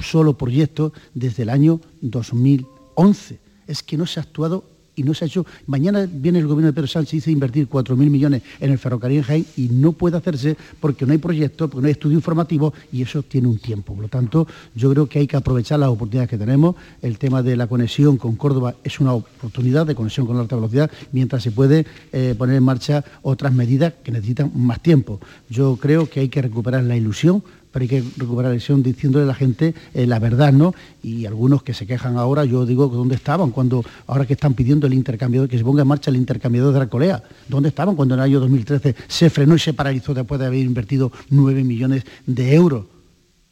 [0.00, 3.38] solo proyecto desde el año 2011.
[3.66, 4.64] Es que no se ha actuado
[4.96, 5.46] y no se ha hecho.
[5.66, 9.18] Mañana viene el gobierno de Pedro Sánchez y dice invertir 4.000 millones en el ferrocarril
[9.18, 12.72] en Jaén y no puede hacerse porque no hay proyecto, porque no hay estudio informativo
[12.90, 13.94] y eso tiene un tiempo.
[13.94, 16.74] Por lo tanto, yo creo que hay que aprovechar las oportunidades que tenemos.
[17.02, 20.56] El tema de la conexión con Córdoba es una oportunidad de conexión con la alta
[20.56, 25.20] velocidad, mientras se puede eh, poner en marcha otras medidas que necesitan más tiempo.
[25.50, 27.42] Yo creo que hay que recuperar la ilusión
[27.76, 30.74] pero hay que recuperar la ilusión diciéndole a la gente eh, la verdad, ¿no?
[31.02, 34.86] Y algunos que se quejan ahora, yo digo, ¿dónde estaban cuando, ahora que están pidiendo
[34.86, 37.22] el intercambiador, que se ponga en marcha el intercambiador de la?
[37.46, 40.60] ¿Dónde estaban cuando en el año 2013 se frenó y se paralizó después de haber
[40.60, 42.86] invertido 9 millones de euros?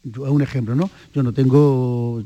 [0.03, 0.89] es un ejemplo, ¿no?
[1.13, 2.23] Yo no tengo,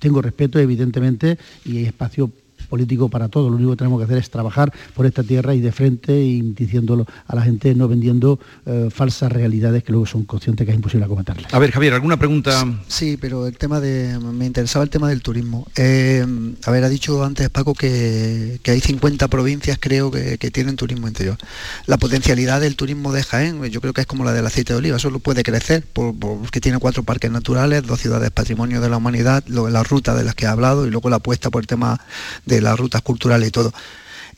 [0.00, 1.36] tengo respeto, evidentemente,
[1.66, 2.30] y hay espacio
[2.72, 3.50] político para todo.
[3.50, 6.40] Lo único que tenemos que hacer es trabajar por esta tierra y de frente y
[6.40, 10.76] diciéndolo a la gente, no vendiendo eh, falsas realidades que luego son conscientes que es
[10.76, 11.52] imposible acometerlas.
[11.52, 12.64] A ver, Javier, ¿alguna pregunta?
[12.88, 14.18] Sí, pero el tema de.
[14.18, 15.66] Me interesaba el tema del turismo.
[15.76, 16.24] Eh,
[16.64, 21.36] a ver, ha dicho antes Paco que, hay 50 provincias, creo, que, tienen turismo interior.
[21.84, 24.78] La potencialidad del turismo de Jaén, yo creo que es como la del aceite de
[24.78, 29.44] oliva, solo puede crecer porque tiene cuatro parques naturales, dos ciudades patrimonio de la humanidad,
[29.46, 32.00] la ruta de las que ha hablado y luego la apuesta por el tema
[32.46, 33.72] de las rutas culturales y todo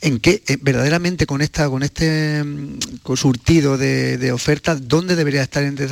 [0.01, 2.79] en qué eh, verdaderamente con esta con este mm,
[3.15, 5.87] surtido de, ofertas dónde debería estar entre,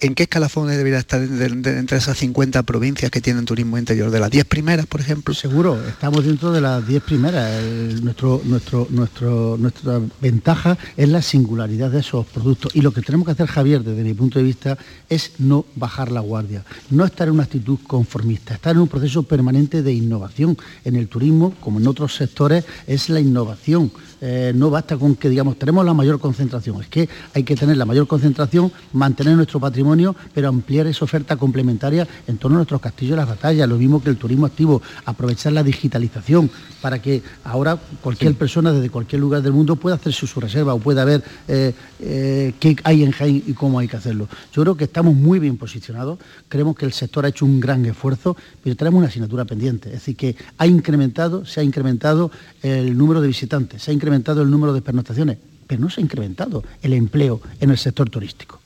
[0.00, 4.30] en qué escalafones debería estar entre, esas 50 provincias que tienen turismo interior de las
[4.30, 5.34] 10 primeras por ejemplo.
[5.34, 7.62] Seguro estamos dentro de las 10 primeras.
[8.02, 12.74] Nuestro nuestro nuestro nuestra ventaja es la singularidad de esos productos.
[12.74, 16.12] Y lo que tenemos que hacer Javier desde mi punto de vista es no bajar
[16.12, 16.64] la guardia.
[16.90, 18.54] No estar en una actitud conformista.
[18.54, 23.08] Estar en un proceso permanente de innovación en el turismo como en otros sectores es
[23.08, 23.90] la innovación.
[24.26, 27.76] Eh, no basta con que digamos tenemos la mayor concentración, es que hay que tener
[27.76, 32.80] la mayor concentración, mantener nuestro patrimonio, pero ampliar esa oferta complementaria en torno a nuestros
[32.80, 37.22] castillos y las batallas, lo mismo que el turismo activo, aprovechar la digitalización para que
[37.44, 41.22] ahora cualquier persona desde cualquier lugar del mundo pueda hacerse su reserva o pueda ver
[41.46, 44.26] eh, eh, qué hay en Jaén y cómo hay que hacerlo.
[44.54, 47.84] Yo creo que estamos muy bien posicionados, creemos que el sector ha hecho un gran
[47.84, 52.30] esfuerzo, pero tenemos una asignatura pendiente, es decir, que ha incrementado, se ha incrementado
[52.62, 56.04] el número de visitantes, se ha incrementado el número de pernoctaciones, pero no se ha
[56.04, 58.60] incrementado el empleo en el sector turístico.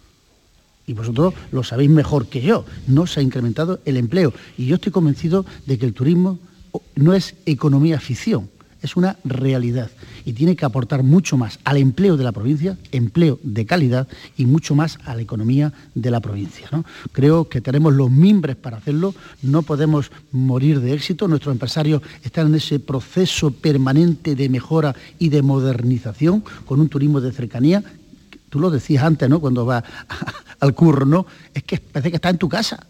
[0.87, 4.33] Y vosotros lo sabéis mejor que yo, no se ha incrementado el empleo.
[4.57, 6.39] Y yo estoy convencido de que el turismo
[6.95, 8.49] no es economía ficción,
[8.83, 9.91] es una realidad
[10.25, 14.47] y tiene que aportar mucho más al empleo de la provincia, empleo de calidad y
[14.47, 16.69] mucho más a la economía de la provincia.
[17.13, 22.49] Creo que tenemos los mimbres para hacerlo, no podemos morir de éxito, nuestros empresarios están
[22.49, 27.83] en ese proceso permanente de mejora y de modernización con un turismo de cercanía.
[28.51, 29.41] Tú lo decías antes, ¿no?
[29.41, 29.85] Cuando vas
[30.61, 31.27] al curro, ¿no?
[31.53, 32.87] Es que parece que está en tu casa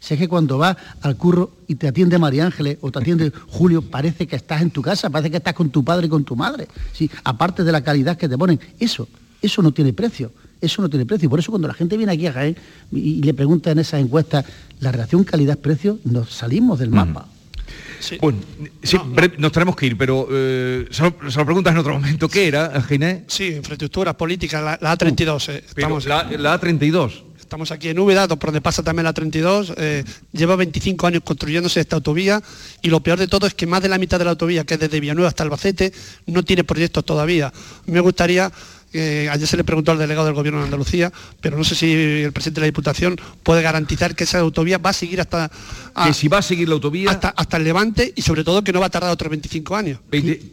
[0.00, 3.30] si es que cuando vas al curro y te atiende María Ángeles o te atiende
[3.48, 6.24] Julio, parece que estás en tu casa, parece que estás con tu padre y con
[6.24, 6.66] tu madre.
[6.92, 7.08] ¿sí?
[7.22, 8.58] Aparte de la calidad que te ponen.
[8.80, 9.06] Eso,
[9.42, 10.32] eso no tiene precio.
[10.58, 11.28] Eso no tiene precio.
[11.28, 12.56] Por eso cuando la gente viene aquí a Jaén
[12.90, 14.44] y, le pregunta en esas encuestas
[14.80, 17.26] la relación calidad-precio, nos salimos del mapa.
[18.20, 18.38] Bueno,
[18.82, 18.96] sí,
[19.36, 22.28] nos tenemos que ir, pero eh, se, lo, preguntas en otro momento.
[22.28, 23.24] ¿Qué era, Ginés?
[23.26, 25.50] Sí, infraestructuras políticas, la, A32.
[25.50, 26.06] Eh, estamos...
[26.06, 30.54] la, la A32 estamos aquí en Úbeda, por donde pasa también la 32, eh, lleva
[30.54, 32.40] 25 años construyéndose esta autovía
[32.80, 34.74] y lo peor de todo es que más de la mitad de la autovía, que
[34.74, 35.92] es desde Villanueva hasta Albacete,
[36.26, 37.52] no tiene proyectos todavía.
[37.86, 38.52] Me gustaría
[38.92, 42.32] ayer se le preguntó al delegado del Gobierno de Andalucía, pero no sé si el
[42.32, 45.50] presidente de la Diputación puede garantizar que esa autovía va a seguir hasta...
[45.90, 47.10] que si va a seguir la autovía...
[47.10, 49.98] Hasta, hasta, el Levante y sobre todo que no va a tardar otros 25 años.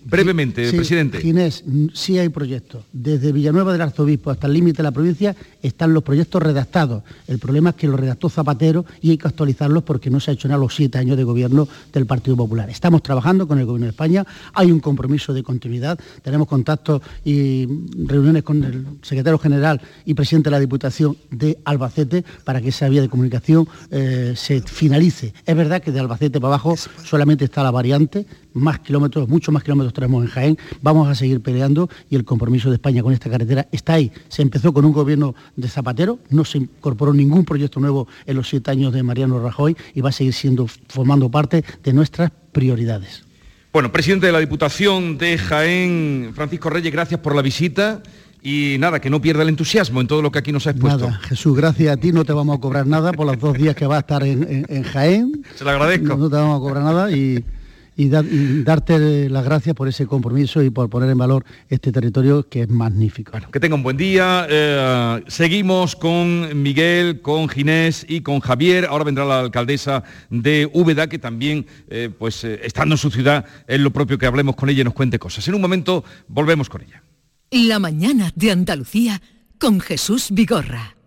[0.05, 1.19] brevemente, presidente.
[1.19, 2.83] Ginés, sí hay proyectos.
[2.91, 7.03] Desde Villanueva del Arzobispo hasta el límite de la provincia están los proyectos redactados.
[7.27, 10.33] El problema es que los redactó Zapatero y hay que actualizarlos porque no se ha
[10.33, 12.69] hecho nada los siete años de gobierno del Partido Popular.
[12.69, 17.67] Estamos trabajando con el Gobierno de España, hay un compromiso de continuidad, tenemos contactos y
[18.05, 22.89] reuniones con el secretario general y presidente de la Diputación de Albacete para que esa
[22.89, 25.26] vía de comunicación eh, se finalice.
[25.45, 29.63] Es verdad que de Albacete para abajo solamente está la variante, más kilómetros, muchos más
[29.63, 33.29] kilómetros tenemos en Jaén, vamos a seguir peleando y el compromiso de España con esta
[33.29, 34.11] carretera está ahí.
[34.27, 38.49] Se empezó con un gobierno de Zapatero, no se incorporó ningún proyecto nuevo en los
[38.49, 43.23] siete años de Mariano Rajoy y va a seguir siendo, formando parte de nuestras prioridades.
[43.73, 48.01] Bueno, presidente de la Diputación de Jaén, Francisco Reyes, gracias por la visita.
[48.49, 51.09] Y nada, que no pierda el entusiasmo en todo lo que aquí nos ha expuesto.
[51.09, 53.75] Nada, Jesús, gracias a ti, no te vamos a cobrar nada por los dos días
[53.75, 55.43] que va a estar en, Jaén.
[55.53, 56.15] Se lo agradezco.
[56.15, 57.43] No, te vamos a cobrar nada y,
[57.97, 62.69] darte las gracias por ese compromiso y por poner en valor este territorio que es
[62.69, 63.33] magnífico.
[63.33, 64.47] Bueno, que tenga un buen día.
[64.49, 68.85] Eh, seguimos con Miguel, con Ginés y con Javier.
[68.85, 73.43] Ahora vendrá la alcaldesa de Úbeda, que también, eh, pues eh, estando en su ciudad,
[73.67, 75.45] es lo propio que hablemos con ella y nos cuente cosas.
[75.49, 77.03] En un momento volvemos con ella.
[77.51, 79.21] La mañana de Andalucía
[79.57, 80.97] con Jesús Vigorra.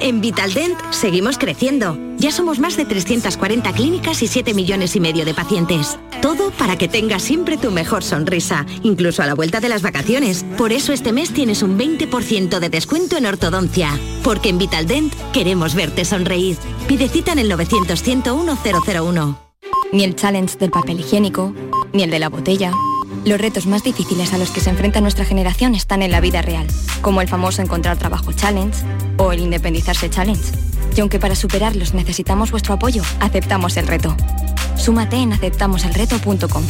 [0.00, 1.98] En Vitaldent seguimos creciendo.
[2.16, 5.98] Ya somos más de 340 clínicas y 7 millones y medio de pacientes.
[6.22, 10.46] Todo para que tengas siempre tu mejor sonrisa, incluso a la vuelta de las vacaciones.
[10.56, 13.90] Por eso este mes tienes un 20% de descuento en ortodoncia.
[14.24, 16.56] Porque en Vitaldent queremos verte sonreír.
[16.88, 19.38] Pide cita en el 900 101 001.
[19.92, 21.54] Ni el challenge del papel higiénico,
[21.92, 22.72] ni el de la botella.
[23.24, 26.42] Los retos más difíciles a los que se enfrenta nuestra generación están en la vida
[26.42, 26.66] real,
[27.02, 28.84] como el famoso encontrar trabajo challenge
[29.16, 30.52] o el independizarse challenge.
[30.96, 34.16] Y aunque para superarlos necesitamos vuestro apoyo, aceptamos el reto.
[34.76, 36.64] Súmate en aceptamoselreto.com.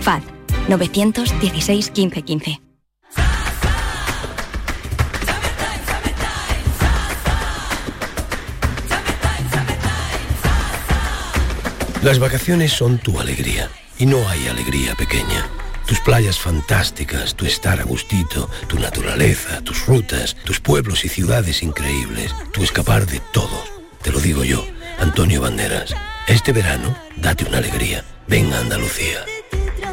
[0.00, 0.22] FAD
[0.68, 2.60] 916 15 15.
[12.02, 15.44] Las vacaciones son tu alegría y no hay alegría pequeña.
[15.86, 21.62] Tus playas fantásticas, tu estar a gustito, tu naturaleza, tus rutas, tus pueblos y ciudades
[21.62, 23.62] increíbles, tu escapar de todo.
[24.02, 24.66] Te lo digo yo,
[24.98, 25.94] Antonio Banderas.
[26.26, 28.04] Este verano, date una alegría.
[28.26, 29.24] Ven a Andalucía.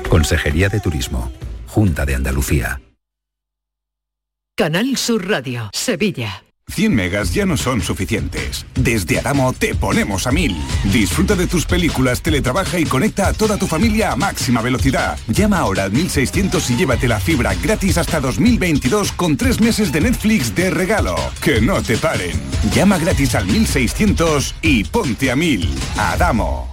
[0.10, 1.32] Consejería de Turismo.
[1.67, 2.82] Junta de Andalucía.
[4.56, 6.43] Canal Sur Radio, Sevilla.
[6.74, 8.66] 100 megas ya no son suficientes.
[8.76, 10.56] Desde Adamo te ponemos a 1000.
[10.92, 15.18] Disfruta de tus películas, teletrabaja y conecta a toda tu familia a máxima velocidad.
[15.28, 20.02] Llama ahora al 1600 y llévate la fibra gratis hasta 2022 con tres meses de
[20.02, 21.16] Netflix de regalo.
[21.42, 22.40] Que no te paren.
[22.74, 25.70] Llama gratis al 1600 y ponte a 1000.
[25.98, 26.73] Adamo.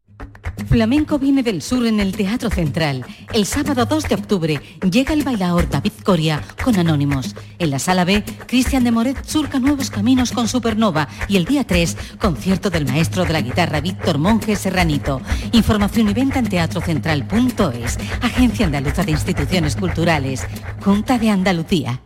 [0.67, 3.05] Flamenco viene del sur en el Teatro Central.
[3.33, 7.35] El sábado 2 de octubre llega el bailaor David Coria con Anónimos.
[7.59, 11.09] En la sala B, Cristian de Moret surca nuevos caminos con Supernova.
[11.27, 15.21] Y el día 3, concierto del maestro de la guitarra Víctor Monge Serranito.
[15.51, 17.97] Información y venta en teatrocentral.es.
[18.21, 20.47] Agencia Andaluza de Instituciones Culturales.
[20.83, 22.01] Junta de Andalucía.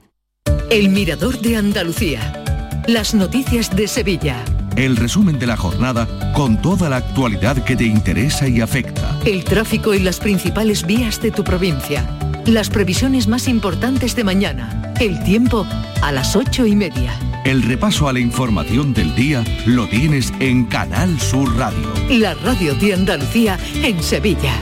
[0.71, 2.43] El Mirador de Andalucía.
[2.87, 4.43] Las noticias de Sevilla.
[4.75, 9.17] El resumen de la jornada con toda la actualidad que te interesa y afecta.
[9.25, 12.05] El tráfico y las principales vías de tu provincia.
[12.45, 14.93] Las previsiones más importantes de mañana.
[14.99, 15.65] El tiempo
[16.01, 17.13] a las ocho y media.
[17.45, 21.93] El repaso a la información del día lo tienes en Canal Sur Radio.
[22.09, 24.53] La radio de Andalucía en Sevilla.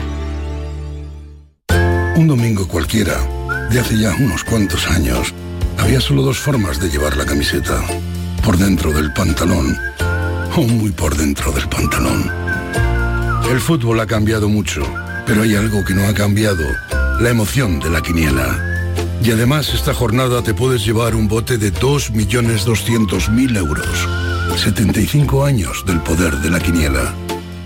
[2.14, 3.18] Un domingo cualquiera,
[3.68, 5.34] de hace ya unos cuantos años,
[5.76, 7.82] había solo dos formas de llevar la camiseta.
[8.44, 9.76] Por dentro del pantalón
[10.56, 12.30] o muy por dentro del pantalón.
[13.50, 14.82] El fútbol ha cambiado mucho,
[15.26, 16.64] pero hay algo que no ha cambiado,
[17.20, 18.92] la emoción de la quiniela.
[19.22, 24.08] Y además esta jornada te puedes llevar un bote de 2.200.000 euros.
[24.58, 27.14] 75 años del poder de la quiniela.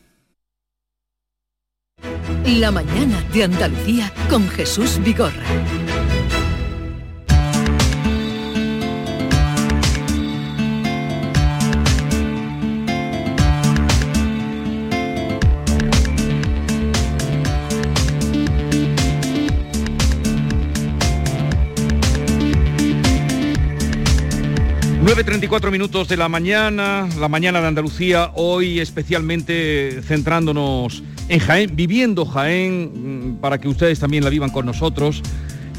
[2.45, 5.43] La mañana de Andalucía con Jesús Vigorra.
[25.21, 32.25] ...9.34 minutos de la mañana, la mañana de Andalucía, hoy especialmente centrándonos en Jaén, viviendo
[32.25, 35.21] Jaén, mm, para que ustedes también la vivan con nosotros.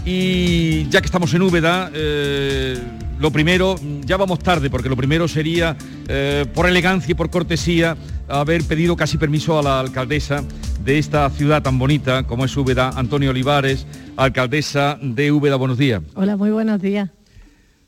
[0.07, 2.79] Y ya que estamos en Úbeda, eh,
[3.19, 7.97] lo primero, ya vamos tarde, porque lo primero sería, eh, por elegancia y por cortesía,
[8.29, 10.45] haber pedido casi permiso a la alcaldesa
[10.85, 15.57] de esta ciudad tan bonita como es Úbeda, Antonio Olivares, alcaldesa de Úbeda.
[15.57, 16.01] Buenos días.
[16.14, 17.11] Hola, muy buenos días.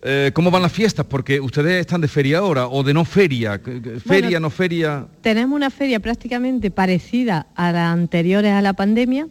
[0.06, 1.06] Eh, ¿Cómo van las fiestas?
[1.06, 3.58] Porque ustedes están de feria ahora o de no feria.
[4.06, 5.06] Feria, no feria.
[5.22, 9.28] Tenemos una feria prácticamente parecida a las anteriores a la pandemia.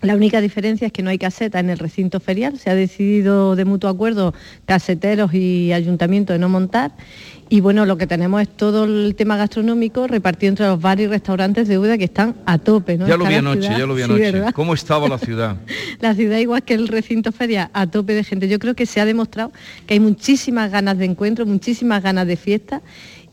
[0.00, 2.58] La única diferencia es que no hay caseta en el recinto ferial.
[2.58, 4.34] Se ha decidido de mutuo acuerdo
[4.64, 6.90] caseteros y ayuntamientos de no montar
[7.52, 11.08] y bueno, lo que tenemos es todo el tema gastronómico repartido entre los bares y
[11.08, 12.96] restaurantes de Úbeda que están a tope.
[12.96, 14.52] Ya lo vi anoche, ya lo vi anoche.
[14.54, 15.56] ¿Cómo estaba la ciudad?
[16.00, 18.46] la ciudad igual que el recinto feria, a tope de gente.
[18.46, 19.50] Yo creo que se ha demostrado
[19.88, 22.82] que hay muchísimas ganas de encuentro, muchísimas ganas de fiesta.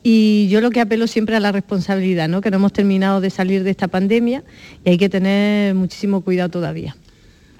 [0.02, 2.42] Y yo lo que apelo siempre a la responsabilidad, ¿no?
[2.42, 4.44] que no hemos terminado de salir de esta pandemia
[4.84, 6.96] y hay que tener muchísimo cuidado todavía.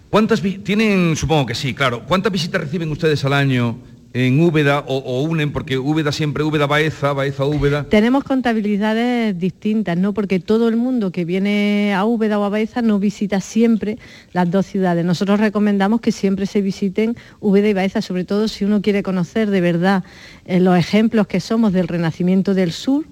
[0.10, 3.78] ¿Cuántas tienen, supongo que sí, claro, cuántas visitas reciben ustedes al año
[4.26, 7.84] en Úbeda o, unen, porque Úbeda siempre, Úbeda Baeza, Baeza Úbeda.
[7.84, 10.14] Tenemos contabilidades distintas, ¿no?
[10.14, 13.98] Porque todo el mundo que viene a Úbeda o a Baeza no visita siempre
[14.34, 15.06] las dos ciudades.
[15.06, 19.50] Nosotros recomendamos que siempre se visiten Úbeda y Baeza, sobre todo si uno quiere conocer
[19.50, 20.04] de verdad
[20.46, 23.06] eh, los ejemplos que somos del renacimiento del sur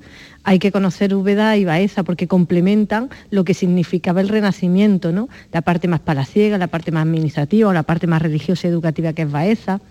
[0.47, 5.27] hay que conocer Úbeda y Baeza porque complementan lo que significaba el Renacimiento, ¿no?
[5.51, 9.23] La parte más palaciega, la parte más administrativa la parte más religiosa y educativa que
[9.23, 9.81] es Baeza.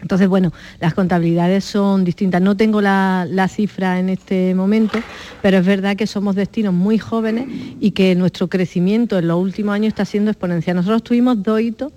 [0.00, 2.42] Entonces, bueno, las contabilidades son distintas.
[2.42, 4.98] No tengo la, cifra en este momento,
[5.42, 7.46] pero es verdad que somos destinos muy jóvenes
[7.80, 10.76] y que nuestro crecimiento en los últimos años está siendo exponencial.
[10.76, 11.92] Nosotros tuvimos dos hitos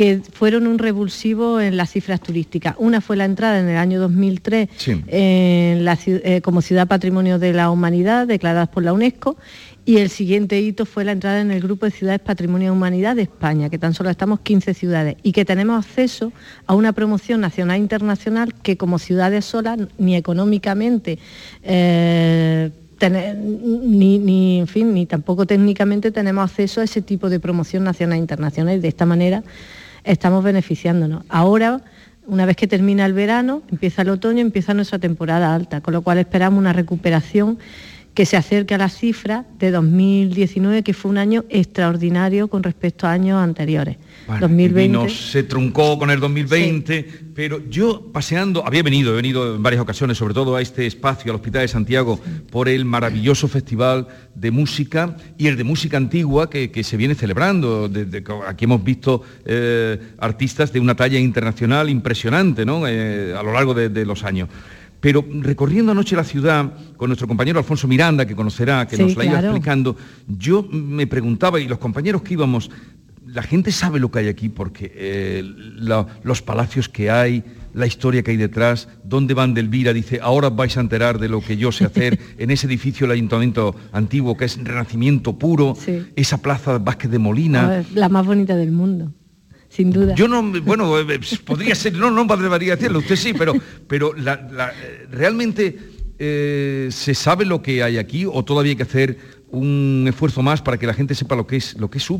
[0.00, 2.74] que fueron un revulsivo en las cifras turísticas.
[2.78, 8.26] Una fue la entrada en el año 2003 eh, como Ciudad Patrimonio de la Humanidad,
[8.26, 9.36] declaradas por la UNESCO,
[9.84, 13.14] y el siguiente hito fue la entrada en el grupo de ciudades Patrimonio de Humanidad
[13.14, 16.32] de España, que tan solo estamos 15 ciudades y que tenemos acceso
[16.66, 21.18] a una promoción nacional e internacional que como ciudades solas, ni económicamente,
[21.62, 22.70] eh,
[23.02, 28.20] ni, en fin, ni tampoco técnicamente tenemos acceso a ese tipo de promoción nacional e
[28.20, 29.44] internacional y de esta manera
[30.04, 31.24] estamos beneficiándonos.
[31.28, 31.80] Ahora,
[32.26, 36.02] una vez que termina el verano, empieza el otoño, empieza nuestra temporada alta, con lo
[36.02, 37.58] cual esperamos una recuperación
[38.20, 43.06] que se acerque a la cifra de 2019, que fue un año extraordinario con respecto
[43.06, 43.96] a años anteriores.
[44.38, 49.80] 2020 se truncó con el 2020, pero yo paseando, había venido, he venido en varias
[49.80, 54.50] ocasiones, sobre todo a este espacio, al Hospital de Santiago, por el maravilloso festival de
[54.50, 57.90] música y el de música antigua que, se viene celebrando.
[58.46, 62.86] aquí hemos visto eh, artistas de una talla internacional impresionante ¿no?
[62.86, 64.50] Eh, a lo largo de los años.
[65.00, 69.24] Pero recorriendo anoche la ciudad con nuestro compañero Alfonso Miranda, que conocerá, que nos la
[69.24, 69.96] iba explicando,
[70.28, 72.70] yo me preguntaba, y los compañeros que íbamos,
[73.26, 75.42] la gente sabe lo que hay aquí, porque eh,
[76.22, 80.50] los palacios que hay, la historia que hay detrás, dónde van de Elvira, dice, ahora
[80.50, 84.36] vais a enterar de lo que yo sé hacer en ese edificio del ayuntamiento antiguo,
[84.36, 85.76] que es renacimiento puro,
[86.16, 87.84] esa plaza Vázquez de Molina.
[87.94, 89.12] la más bonita del mundo
[89.70, 90.14] sin duda.
[90.16, 93.54] Yo no, bueno, eh, eh, podría ser, no, no podría decirlo, usted sí, pero,
[93.86, 94.12] pero
[95.10, 95.78] realmente
[96.18, 99.16] eh, se sabe lo que hay aquí o todavía hay que hacer
[99.48, 102.10] un esfuerzo más para que la gente sepa lo que es lo que es.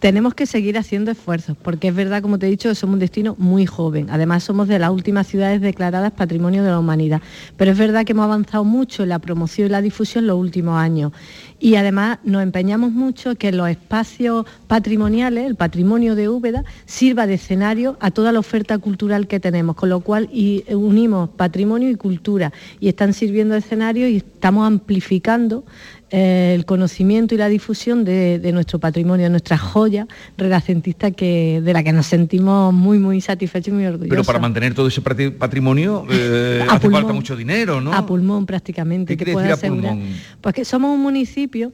[0.00, 3.34] Tenemos que seguir haciendo esfuerzos, porque es verdad, como te he dicho, somos un destino
[3.38, 4.08] muy joven.
[4.10, 7.22] Además, somos de las últimas ciudades declaradas Patrimonio de la Humanidad.
[7.56, 10.38] Pero es verdad que hemos avanzado mucho en la promoción y la difusión en los
[10.38, 11.12] últimos años.
[11.58, 17.34] Y además nos empeñamos mucho que los espacios patrimoniales, el patrimonio de Úbeda, sirva de
[17.34, 20.28] escenario a toda la oferta cultural que tenemos, con lo cual
[20.68, 25.64] unimos patrimonio y cultura y están sirviendo de escenario y estamos amplificando
[26.10, 30.06] eh, el conocimiento y la difusión de, nuestro patrimonio, de nuestra joya
[30.38, 34.10] renacentista que, de la que nos sentimos muy, muy satisfechos y muy orgullosos.
[34.10, 37.92] Pero para mantener todo ese patrimonio eh, hace falta mucho dinero, ¿no?
[37.92, 39.16] A pulmón prácticamente.
[39.16, 40.02] ¿Qué quiere decir a pulmón?
[40.40, 41.72] Pues que somos un municipio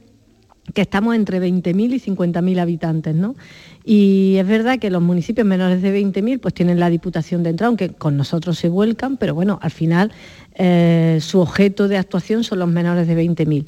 [0.73, 3.35] que estamos entre 20.000 y 50.000 habitantes, ¿no?
[3.83, 7.67] Y es verdad que los municipios menores de 20.000 pues tienen la diputación de entrada,
[7.67, 10.11] aunque con nosotros se vuelcan, pero bueno, al final
[10.55, 13.67] eh, su objeto de actuación son los menores de 20.000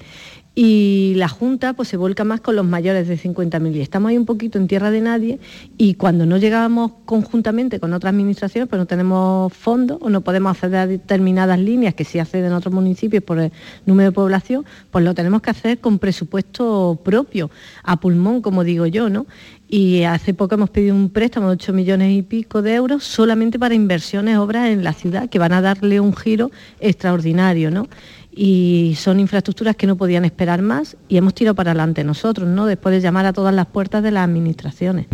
[0.57, 4.17] y la Junta pues se vuelca más con los mayores de 50.000 y estamos ahí
[4.17, 5.39] un poquito en tierra de nadie
[5.77, 10.51] y cuando no llegábamos conjuntamente con otras administraciones pues no tenemos fondos o no podemos
[10.51, 13.51] acceder a determinadas líneas que sí acceden otros municipios por el
[13.85, 17.51] número de población, pues lo tenemos que hacer con presupuesto propio,
[17.83, 19.25] a pulmón como digo yo, ¿no?
[19.67, 23.57] Y hace poco hemos pedido un préstamo de 8 millones y pico de euros solamente
[23.57, 27.87] para inversiones, obras en la ciudad, que van a darle un giro extraordinario, ¿no?
[28.35, 32.65] Y son infraestructuras que no podían esperar más y hemos tirado para adelante nosotros, ¿no?
[32.65, 35.07] Después de llamar a todas las puertas de las administraciones.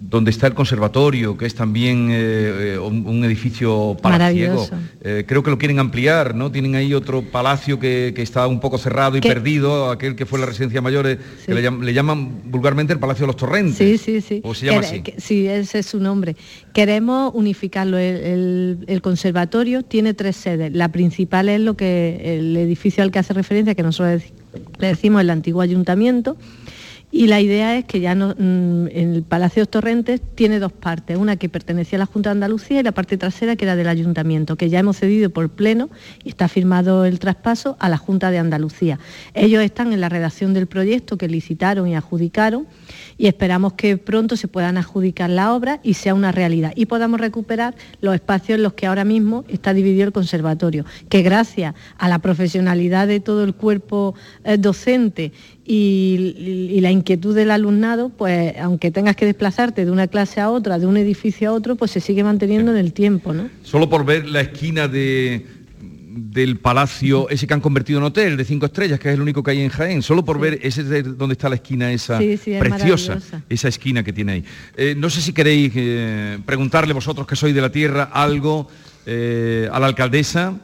[0.00, 4.66] Donde está el conservatorio, que es también eh, un, edificio palaciego.
[5.00, 6.50] creo que lo quieren ampliar, ¿no?
[6.50, 10.46] Tienen ahí otro palacio que, está un poco cerrado y perdido, aquel que fue la
[10.46, 13.76] residencia mayor, que le, llaman vulgarmente el Palacio de los Torrentes.
[13.76, 14.40] Sí, sí, sí.
[14.44, 15.02] ¿O se llama así?
[15.16, 16.36] sí, ese es su nombre.
[16.72, 17.98] Queremos unificarlo.
[17.98, 20.72] El, conservatorio tiene tres sedes.
[20.74, 24.22] La principal es lo que el edificio al que hace referencia, que nosotros
[24.78, 26.36] le decimos el antiguo ayuntamiento
[27.12, 31.18] y la idea es que ya no, mm, el Palacio de Torrentes tiene dos partes,
[31.18, 33.88] una que pertenecía a la Junta de Andalucía y la parte trasera que era del
[33.88, 35.90] Ayuntamiento, que ya hemos cedido por pleno
[36.22, 39.00] y está firmado el traspaso a la Junta de Andalucía.
[39.34, 42.68] Ellos están en la redacción del proyecto que licitaron y adjudicaron
[43.18, 47.20] y esperamos que pronto se puedan adjudicar la obra y sea una realidad y podamos
[47.20, 52.08] recuperar los espacios en los que ahora mismo está dividido el conservatorio, que gracias a
[52.08, 55.32] la profesionalidad de todo el cuerpo eh, docente
[55.64, 60.78] y, la inquietud del alumnado, pues aunque tengas que desplazarte de una clase a otra,
[60.78, 63.50] de un edificio a otro, pues se sigue manteniendo en el tiempo, ¿no?
[63.62, 65.46] Solo por ver la esquina de,
[66.10, 69.42] del palacio, ese que han convertido en hotel de cinco estrellas, que es el único
[69.42, 73.20] que hay en Jaén, solo por ver ese de donde está la esquina esa preciosa,
[73.48, 74.44] esa esquina que tiene ahí.
[74.76, 78.68] Eh, no sé si queréis eh, preguntarle vosotros que sois de la tierra algo
[79.06, 80.54] eh, a la alcaldesa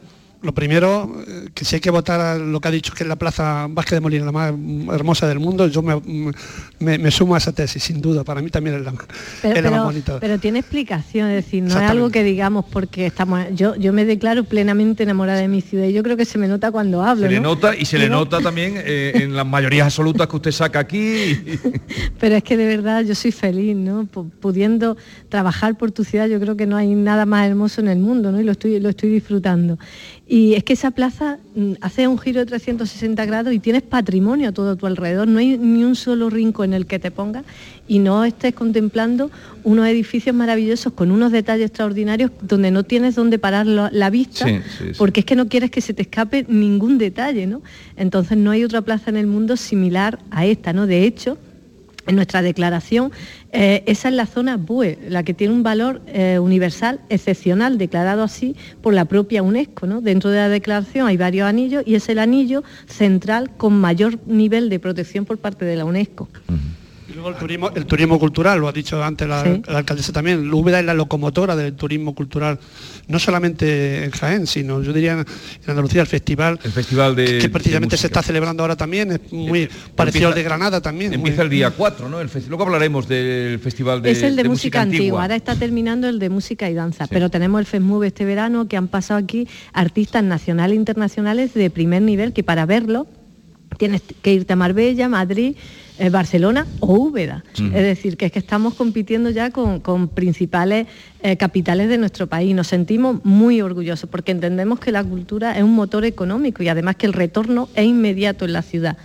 [0.47, 3.09] lo primero, eh, que si hay que votar a lo que ha dicho que es
[3.09, 4.53] la Plaza Vázquez de Molina la más
[4.93, 8.81] hermosa del mundo, yo me, sumo a esa tesis, sin duda, para mí también es
[8.81, 8.93] la,
[9.41, 10.21] pero, más bonita.
[10.21, 13.41] Pero tiene explicación, es decir, no es algo que digamos porque estamos...
[13.55, 16.47] Yo, yo me declaro plenamente enamorada de mi ciudad y yo creo que se me
[16.47, 17.23] nota cuando hablo.
[17.23, 20.51] Se le nota y se le nota también eh, en las mayorías absolutas que usted
[20.53, 21.37] saca aquí.
[22.21, 24.05] pero es que de verdad yo soy feliz, ¿no?
[24.05, 24.95] Pudiendo
[25.27, 28.31] trabajar por tu ciudad, yo creo que no hay nada más hermoso en el mundo,
[28.31, 28.39] ¿no?
[28.39, 29.77] Y lo estoy, lo estoy disfrutando.
[30.29, 34.49] Y es que esa plaza mm, hace un giro de 360 grados y tienes patrimonio
[34.49, 37.45] a todo tu alrededor, no hay ni un solo rincón en el que te pongas
[37.87, 39.31] y no estés contemplando
[39.63, 44.45] unos edificios maravillosos con unos detalles extraordinarios donde no tienes dónde parar la vista,
[44.97, 47.61] porque es que no quieres que se te escape ningún detalle, ¿no?
[47.95, 50.87] Entonces no hay otra plaza en el mundo similar a esta, ¿no?
[50.87, 51.37] De hecho,
[52.07, 53.11] en nuestra declaración,
[53.51, 58.23] eh, esa es la zona BUE, la que tiene un valor eh, universal excepcional, declarado
[58.23, 59.87] así por la propia UNESCO.
[60.01, 64.69] Dentro de la declaración hay varios anillos y es el anillo central con mayor nivel
[64.69, 66.27] de protección por parte de la UNESCO
[67.25, 70.93] el turismo, el turismo cultural, lo ha dicho antes la, alcaldesa también, Úbeda es la
[70.93, 72.59] locomotora del turismo cultural,
[73.07, 75.25] no solamente en Jaén, sino yo diría en
[75.67, 79.69] Andalucía el festival, el festival de, que precisamente se está celebrando ahora también, es muy
[79.95, 81.13] parecido al de Granada también.
[81.13, 82.21] Empieza el día 4, ¿no?
[82.21, 85.23] El luego hablaremos del festival de Es el de, música, antigua.
[85.23, 88.77] ahora está terminando el de música y danza, pero tenemos el FESMUV este verano que
[88.77, 93.07] han pasado aquí artistas nacionales e internacionales de primer nivel que para verlo
[93.77, 95.55] tienes que irte a Marbella, Madrid,
[95.99, 97.43] eh, Barcelona o Úbeda.
[97.55, 100.87] Es decir, que es que estamos compitiendo ya con, principales
[101.23, 102.53] eh, capitales de nuestro país.
[102.53, 106.97] Nos sentimos muy orgullosos porque entendemos que la cultura es un motor económico y además
[106.97, 108.97] que el retorno es inmediato en la ciudad.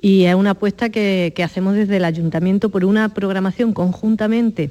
[0.00, 4.70] Y es una apuesta que, que hacemos desde el ayuntamiento por una programación conjuntamente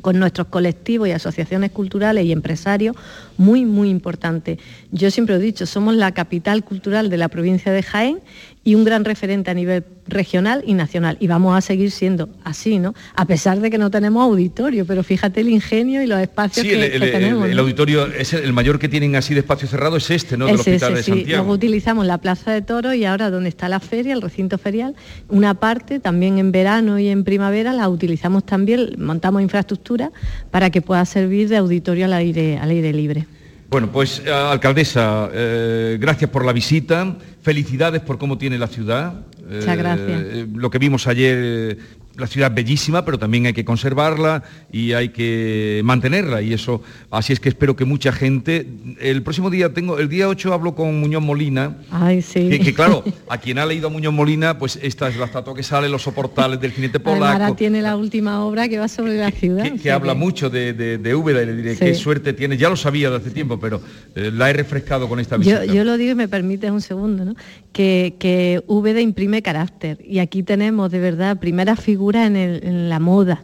[0.00, 2.96] con nuestros colectivos y asociaciones culturales y empresarios
[3.38, 4.58] muy, muy importante.
[4.92, 8.20] Yo siempre he dicho, somos la capital cultural de la provincia de Jaén
[8.66, 11.16] y un gran referente a nivel regional y nacional.
[11.20, 12.94] Y vamos a seguir siendo así, ¿no?
[13.14, 16.96] A pesar de que no tenemos auditorio, pero fíjate el ingenio y los espacios que,
[16.96, 17.48] el, tenemos.
[17.48, 20.46] El, auditorio, es el mayor que tienen así de espacio cerrado es este, ¿no?
[20.46, 21.44] Del Hospital de Santiago.
[21.44, 24.96] Luego utilizamos la Plaza de Toros y ahora donde está la feria, el recinto ferial,
[25.28, 30.10] una parte también en verano y en primavera la utilizamos también, montamos infraestructura
[30.50, 33.28] para que pueda servir de auditorio al aire, al aire libre.
[33.68, 39.26] Bueno, pues eh, alcaldesa, eh, gracias por la visita, felicidades por cómo tiene la ciudad.
[39.48, 40.22] Muchas gracias.
[40.22, 41.78] Eh, lo que vimos ayer
[42.18, 44.42] la ciudad bellísima, pero también hay que conservarla
[44.72, 46.42] y hay que mantenerla.
[46.42, 48.66] Y eso, así es que espero que mucha gente.
[49.00, 51.76] El próximo día tengo, el día 8 hablo con Muñoz Molina.
[51.90, 52.48] Ay, sí.
[52.48, 55.62] Que, claro, a quien ha leído a Muñoz Molina, pues esta es la estatua que
[55.62, 57.26] sale, los soportales del jinete polaco.
[57.26, 59.64] Ahora tiene la última obra que va sobre la ciudad.
[59.82, 62.56] Que, habla mucho de, de, Úbeda y le diré qué suerte tiene.
[62.56, 63.80] Ya lo sabía de hace tiempo, pero
[64.14, 65.64] eh, la he refrescado con esta visita.
[65.64, 67.34] Yo, lo digo y me permites un segundo, ¿no?
[67.72, 69.98] Que, que Úbeda imprime carácter.
[70.04, 73.42] Y aquí tenemos de verdad primeras figuras en, la moda,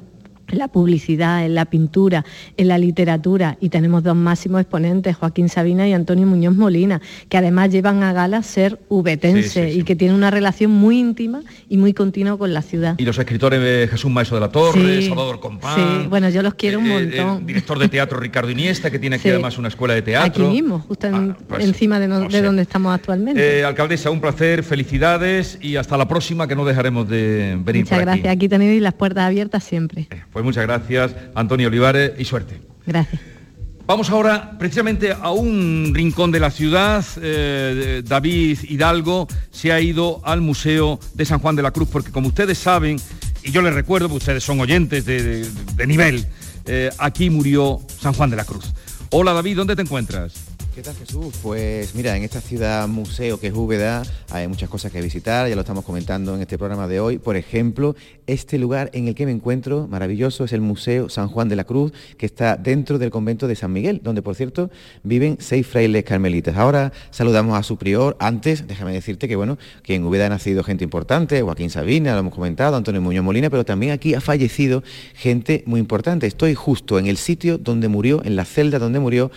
[0.53, 2.25] en la publicidad, en la pintura,
[2.57, 7.39] en la literatura y tenemos dos máximos exponentes, Joaquín Sabina y Antonio Muñoz Molina, que
[7.39, 11.95] además llevan a gala ser ubetense y que tienen una relación muy íntima y muy
[11.95, 12.95] continua con la ciudad.
[12.99, 15.75] Y los escritores de Jesús Maestro de la Torre, Salvador Compán.
[16.03, 17.39] Sí, bueno, yo los quiero un eh, montón.
[17.41, 20.45] el director de teatro Ricardo Iniesta, que tiene aquí además una escuela de teatro.
[20.47, 23.61] Aquí mismo, justo en- pues, encima de, no- de donde estamos actualmente.
[23.61, 27.99] Eh, alcaldesa, un placer, felicidades y hasta la próxima que no dejaremos de venir Muchas
[27.99, 30.09] por gracias, aquí tenéis las puertas abiertas siempre.
[30.33, 32.61] Pues muchas gracias, Antonio Olivares, y suerte.
[32.87, 33.21] Gracias.
[33.85, 37.05] Vamos ahora precisamente a un rincón de la ciudad.
[37.21, 42.11] Eh, David Hidalgo se ha ido al Museo de San Juan de la Cruz porque
[42.13, 42.99] como ustedes saben,
[43.43, 46.25] y yo les recuerdo, porque ustedes son oyentes de, de- de nivel,
[46.67, 48.73] eh, aquí murió San Juan de la Cruz.
[49.11, 50.33] Hola David, ¿dónde te encuentras?
[50.75, 51.35] ¿Qué tal Jesús?
[51.43, 55.55] Pues mira, en esta ciudad museo que es Úbeda hay muchas cosas que visitar, ya
[55.55, 57.19] lo estamos comentando en este programa de hoy.
[57.19, 57.95] Por ejemplo,
[58.27, 61.65] este lugar en el que me encuentro, maravilloso, es el Museo San Juan de la
[61.65, 64.71] Cruz, que está dentro del convento de San Miguel, donde por cierto
[65.03, 66.57] viven seis frailes carmelitas.
[66.57, 68.17] Ahora saludamos a su prior.
[68.19, 72.21] Antes, déjame decirte que bueno, que en Úbeda ha nacido gente importante, Joaquín Sabina, lo
[72.21, 76.27] hemos comentado, Antonio Muñoz Molina, pero también aquí ha fallecido gente muy importante.
[76.27, 79.31] Estoy justo en el sitio donde murió, en la celda donde murió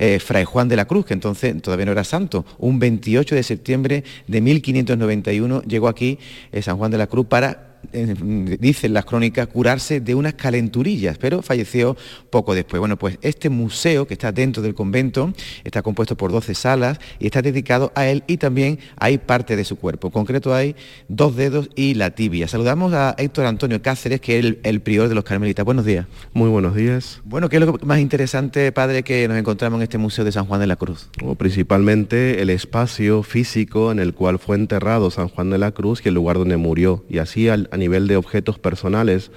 [0.00, 2.44] eh, Fray Juan de la Cruz, que entonces todavía no era santo.
[2.58, 6.18] Un 28 de septiembre de 1591 llegó aquí
[6.52, 11.42] eh, San Juan de la Cruz para dicen las crónicas, curarse de unas calenturillas, pero
[11.42, 11.96] falleció
[12.30, 12.80] poco después.
[12.80, 15.32] Bueno, pues este museo que está dentro del convento
[15.64, 19.64] está compuesto por 12 salas y está dedicado a él y también hay parte de
[19.64, 20.08] su cuerpo.
[20.08, 20.76] En concreto hay
[21.08, 22.48] dos dedos y la tibia.
[22.48, 25.64] Saludamos a Héctor Antonio Cáceres, que es el, el prior de los carmelitas.
[25.64, 26.06] Buenos días.
[26.32, 27.20] Muy buenos días.
[27.24, 30.46] Bueno, ¿qué es lo más interesante, padre, que nos encontramos en este museo de San
[30.46, 31.08] Juan de la Cruz?
[31.24, 36.02] O principalmente el espacio físico en el cual fue enterrado San Juan de la Cruz
[36.04, 37.04] y el lugar donde murió.
[37.08, 39.30] Y así al- a nivel de objetos personales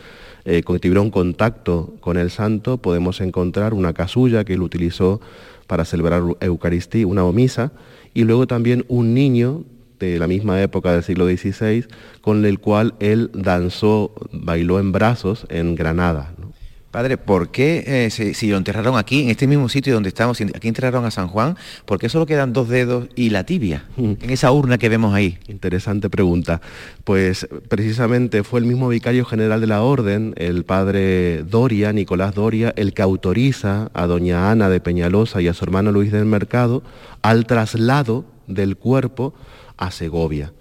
[0.46, 5.22] eh, que tuvieron contacto con el santo, podemos encontrar una casulla que él utilizó
[5.68, 7.72] para celebrar Eucaristía, una misa,
[8.14, 9.64] y luego también un niño
[10.00, 11.86] de la misma época del siglo XVI,
[12.22, 16.34] con el cual él danzó, bailó en brazos en Granada.
[16.94, 20.68] Padre, ¿por qué eh, si lo enterraron aquí, en este mismo sitio donde estamos, aquí
[20.68, 24.52] enterraron a San Juan, por qué solo quedan dos dedos y la tibia en esa
[24.52, 25.40] urna que vemos ahí?
[25.48, 26.62] Interesante pregunta.
[27.04, 32.72] Pues precisamente fue el mismo vicario general de la orden, el padre Doria, Nicolás Doria,
[32.76, 36.84] el que autoriza a doña Ana de Peñalosa y a su hermano Luis del Mercado
[37.24, 39.34] al traslado del cuerpo
[39.78, 40.54] a Segovia.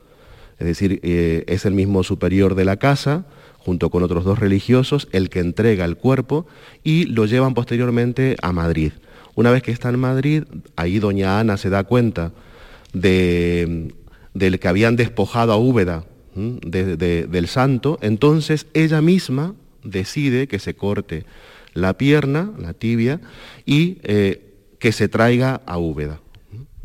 [0.58, 3.26] Es decir, eh, es el mismo superior de la casa,
[3.64, 6.46] junto con otros dos religiosos, el que entrega el cuerpo
[6.82, 8.92] y lo llevan posteriormente a Madrid.
[9.34, 10.44] Una vez que está en Madrid,
[10.76, 12.32] ahí doña Ana se da cuenta
[12.92, 13.92] de,
[14.34, 16.04] del que habían despojado a Úbeda
[16.34, 19.54] del santo, entonces ella misma
[19.84, 21.24] decide que se corte
[21.74, 23.20] la pierna, la tibia,
[23.66, 26.21] y eh, que se traiga a Úbeda.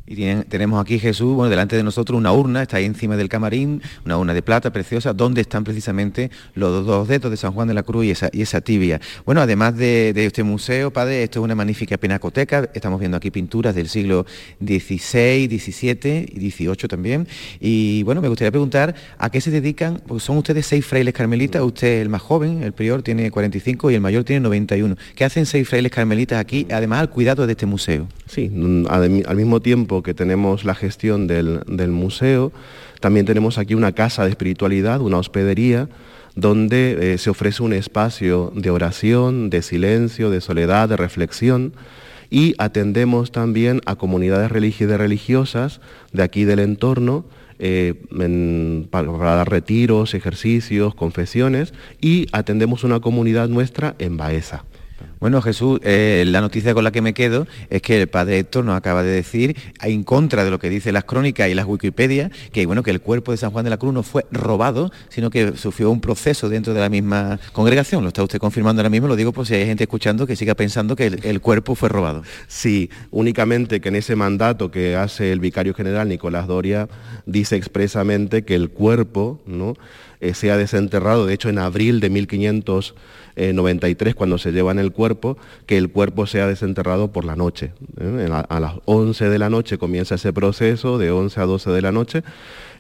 [0.10, 3.82] Y tenemos aquí Jesús, bueno, delante de nosotros una urna, está ahí encima del camarín,
[4.06, 7.74] una urna de plata preciosa, donde están precisamente los dos dedos de San Juan de
[7.74, 9.02] la Cruz y esa, tibia.
[9.26, 13.32] Bueno, además de, de este museo, padre, esto es una magnífica pinacoteca, estamos viendo aquí
[13.32, 14.26] pinturas del siglo
[14.62, 17.28] XVI, XVII y XVIII también.
[17.60, 20.02] Y bueno, me gustaría preguntar, ¿a qué se dedican?
[20.08, 23.96] Porque son ustedes seis frailes carmelitas, usted el más joven, el prior tiene 45 y
[23.96, 24.96] el mayor tiene 91.
[25.16, 28.08] ¿Qué hacen seis frailes carmelitas aquí, además al cuidado de este museo?
[28.26, 28.52] Sí,
[28.90, 32.52] al mismo tiempo que tenemos la gestión del, del museo,
[33.00, 35.90] también tenemos aquí una casa de espiritualidad, una hospedería,
[36.36, 41.74] donde eh, se ofrece un espacio de oración, de silencio, de soledad, de reflexión,
[42.30, 45.82] y atendemos también a comunidades religi- de religiosas
[46.12, 47.26] de aquí del entorno,
[47.60, 47.96] eh,
[48.92, 54.64] para, para dar retiros, ejercicios, confesiones, y atendemos una comunidad nuestra en Baeza.
[55.20, 58.66] Bueno, Jesús, eh, la noticia con la que me quedo es que el padre Héctor
[58.66, 62.30] nos acaba de decir, en contra de lo que dicen las crónicas y las Wikipedia,
[62.52, 65.32] que bueno, que el cuerpo de San Juan de la Cruz no fue robado, sino
[65.32, 68.04] que sufrió un proceso dentro de la misma congregación.
[68.04, 70.54] Lo está usted confirmando ahora mismo, lo digo por si hay gente escuchando que siga
[70.54, 72.22] pensando que el, cuerpo fue robado.
[72.48, 76.88] Sí, únicamente que en ese mandato que hace el vicario general Nicolás Doria
[77.26, 79.74] dice expresamente que el cuerpo ¿no?
[80.20, 82.10] eh, sea desenterrado, de hecho en abril de
[83.38, 87.72] 1593 cuando se llevan el cuerpo, que el cuerpo sea desenterrado por la noche.
[88.00, 88.26] ¿eh?
[88.28, 91.82] La- A las 11 de la noche comienza ese proceso, de 11 a 12 de
[91.82, 92.24] la noche.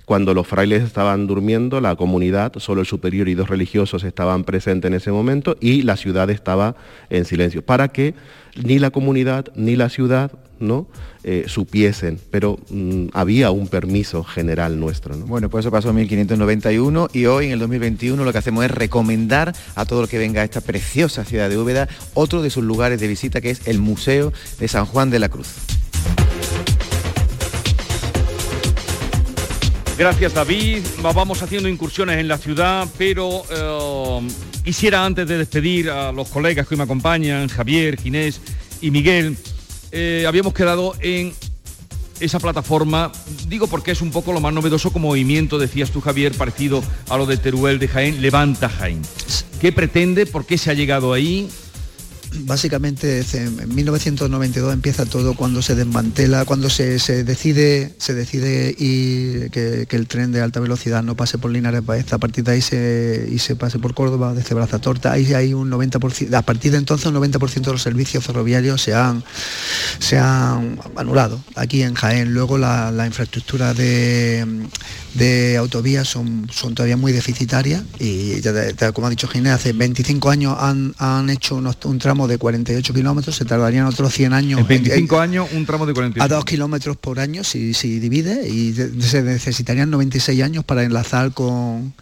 [0.05, 4.87] Cuando los frailes estaban durmiendo, la comunidad, solo el superior y dos religiosos estaban presentes
[4.87, 6.75] en ese momento y la ciudad estaba
[7.09, 8.13] en silencio, para que
[8.63, 10.87] ni la comunidad ni la ciudad ¿no?
[11.23, 15.15] Eh, supiesen, pero mm, había un permiso general nuestro.
[15.15, 15.25] ¿no?
[15.25, 18.71] Bueno, pues eso pasó en 1591 y hoy en el 2021 lo que hacemos es
[18.71, 22.63] recomendar a todo lo que venga a esta preciosa ciudad de Úbeda otro de sus
[22.63, 25.47] lugares de visita que es el Museo de San Juan de la Cruz.
[29.97, 30.85] Gracias David.
[31.01, 34.27] Vamos haciendo incursiones en la ciudad, pero eh,
[34.63, 38.39] quisiera antes de despedir a los colegas que hoy me acompañan, Javier, Ginés
[38.79, 39.35] y Miguel,
[39.91, 41.33] eh, habíamos quedado en
[42.19, 43.11] esa plataforma,
[43.47, 47.17] digo porque es un poco lo más novedoso como movimiento, decías tú Javier, parecido a
[47.17, 49.01] lo de Teruel de Jaén, Levanta Jaén.
[49.61, 50.25] ¿Qué pretende?
[50.25, 51.49] ¿Por qué se ha llegado ahí?
[52.41, 59.87] Básicamente en 1992 empieza todo cuando se desmantela, cuando se, decide, se decide y que,
[59.89, 63.27] el tren de alta velocidad no pase por Linares Baeza, a partir de ahí se,
[63.31, 67.07] y se pase por Córdoba, desde Torta, ahí hay un 90%, a partir de entonces
[67.07, 69.23] un 90% de los servicios ferroviarios se han,
[69.99, 72.33] se han anulado aquí en Jaén.
[72.33, 74.45] Luego la, infraestructura de,
[75.17, 80.29] de autovías son, son todavía muy deficitarias y ya, como ha dicho Ginés, hace 25
[80.29, 84.59] años han, han hecho un tramo de 48 kilómetros, se tardarían otros 100 años.
[84.61, 86.23] En 25 años, un tramo de 48.
[86.23, 91.33] A 2 kilómetros por año si, si divide y se necesitarían 96 años para enlazar
[91.33, 91.93] con,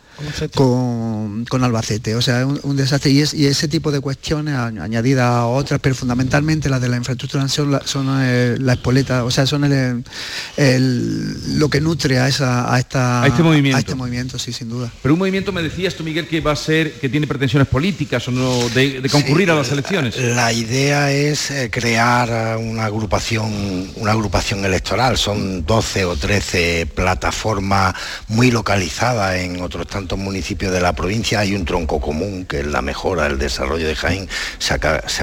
[0.53, 2.15] con, con, Albacete.
[2.15, 3.11] O sea, un, un desastre.
[3.11, 7.71] Y, ese tipo de cuestiones, añadidas a otras, pero fundamentalmente las de la infraestructura, son
[7.71, 12.79] la, son eh, la espoleta, o sea, son el, lo que nutre a, esa, a,
[12.79, 13.77] esta, este movimiento.
[13.77, 14.91] a este movimiento, sí, sin duda.
[15.01, 18.27] Pero un movimiento, me decías tú, Miguel, que va a ser, que tiene pretensiones políticas
[18.27, 20.17] o no, de, concurrir a las elecciones.
[20.17, 25.17] La, idea es eh, crear una agrupación, una agrupación electoral.
[25.17, 27.95] Son 12 o 13 plataformas
[28.27, 32.65] muy localizadas en otros tantos municipios de la provincia hay un tronco común, que es
[32.67, 34.29] la mejora, el desarrollo de Jaén,
[34.59, 34.73] se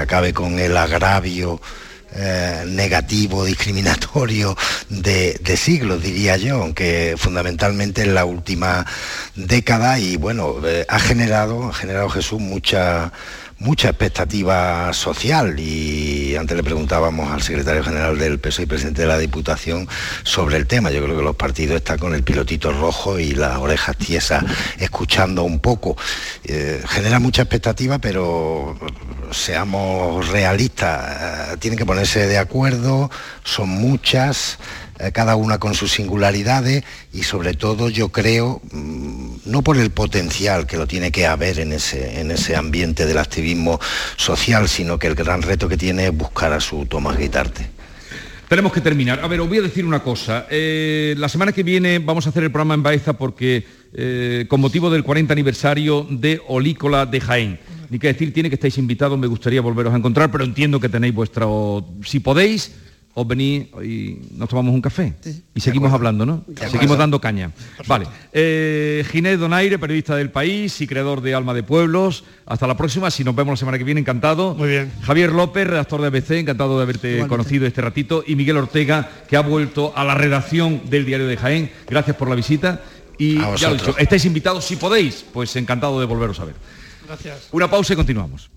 [0.01, 1.61] acabe, con el agravio
[2.15, 4.55] eh, negativo, discriminatorio
[4.89, 8.85] de, siglos, diría yo, aunque fundamentalmente en la última
[9.35, 13.11] década y bueno, eh, ha generado, ha generado Jesús mucha
[13.59, 19.07] mucha expectativa social y antes le preguntábamos al secretario general del PSOE y presidente de
[19.07, 19.87] la Diputación
[20.23, 20.91] sobre el tema.
[20.91, 24.43] Yo creo que los partidos están con el pilotito rojo y las orejas tiesas
[24.79, 25.95] escuchando un poco.
[26.43, 28.77] Eh, genera mucha expectativa, pero
[29.31, 33.09] seamos realistas, eh, tienen que ponerse de acuerdo,
[33.43, 34.57] son muchas.
[35.03, 39.91] Eh, cada una con sus singularidades y sobre todo yo creo, mm, no por el
[39.91, 43.79] potencial que lo tiene que haber en ese, en ese ambiente del activismo
[44.15, 47.69] social, sino que el gran reto que tiene es buscar a su Tomás Guitarte.
[48.47, 49.19] Tenemos que terminar.
[49.23, 50.45] A ver, os voy a decir una cosa.
[50.49, 54.61] Eh, la semana que viene vamos a hacer el programa en Baeza porque eh, con
[54.61, 57.59] motivo del 40 aniversario de Olícola de Jaén.
[57.89, 60.89] Ni que decir tiene que estáis invitados, me gustaría volveros a encontrar, pero entiendo que
[60.89, 61.47] tenéis vuestra...
[62.05, 62.71] Si podéis,
[63.15, 65.13] os venís y nos tomamos un café
[65.53, 66.43] y seguimos hablando, ¿no?
[66.69, 67.51] Seguimos dando caña.
[67.87, 68.07] Vale.
[68.31, 72.23] Eh, Ginés Donaire, periodista del país y creador de Alma de Pueblos.
[72.45, 73.11] Hasta la próxima.
[73.11, 74.55] Si nos vemos la semana que viene, encantado.
[74.55, 74.91] Muy bien.
[75.03, 78.23] Javier López, redactor de ABC, encantado de haberte conocido este ratito.
[78.25, 81.71] Y Miguel Ortega, que ha vuelto a la redacción del Diario de Jaén.
[81.87, 82.81] Gracias por la visita.
[83.19, 86.55] Y ya lo he dicho, estáis invitados si podéis, pues encantado de volveros a ver.
[87.05, 87.49] Gracias.
[87.51, 88.49] Una pausa y continuamos.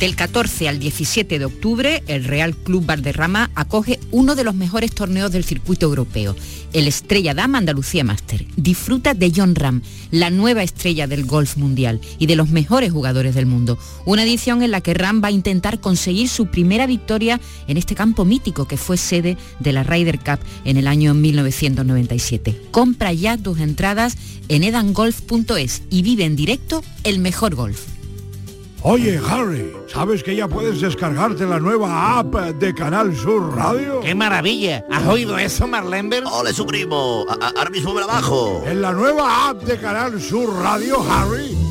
[0.00, 4.92] Del 14 al 17 de octubre, el Real Club Valderrama acoge uno de los mejores
[4.92, 6.34] torneos del circuito europeo,
[6.72, 8.46] el Estrella Dama Andalucía Master.
[8.56, 13.34] Disfruta de John Ram, la nueva estrella del golf mundial y de los mejores jugadores
[13.34, 13.78] del mundo.
[14.06, 17.38] Una edición en la que Ram va a intentar conseguir su primera victoria
[17.68, 22.58] en este campo mítico que fue sede de la Ryder Cup en el año 1997.
[22.70, 24.16] Compra ya tus entradas
[24.48, 27.99] en edangolf.es y vive en directo el mejor golf.
[28.82, 34.00] Oye, Harry, ¿sabes que ya puedes descargarte la nueva app de Canal Sur Radio?
[34.00, 34.86] ¡Qué maravilla!
[34.90, 36.24] ¿Has oído eso, Marlenber?
[36.24, 37.26] ¡Ole, su primo!
[37.28, 38.62] ahora mismo me la bajo.
[38.66, 41.54] En la nueva app de Canal Sur Radio, Harry,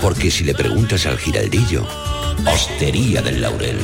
[0.00, 1.86] Porque si le preguntas al giraldillo,
[2.46, 3.78] Hostería del Laurel,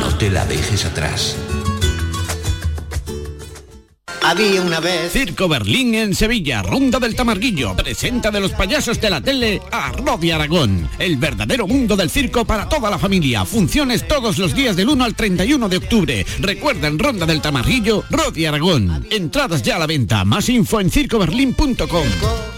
[0.00, 1.36] no te la dejes atrás.
[4.28, 5.10] Había una vez.
[5.10, 7.74] Circo Berlín en Sevilla, Ronda del Tamarguillo.
[7.74, 10.86] Presenta de los payasos de la tele a Rodi Aragón.
[10.98, 13.46] El verdadero mundo del circo para toda la familia.
[13.46, 16.26] Funciones todos los días del 1 al 31 de octubre.
[16.40, 19.06] Recuerda en Ronda del Tamarguillo, Rodi Aragón.
[19.10, 20.24] Entradas ya a la venta.
[20.26, 22.57] Más info en circoberlin.com.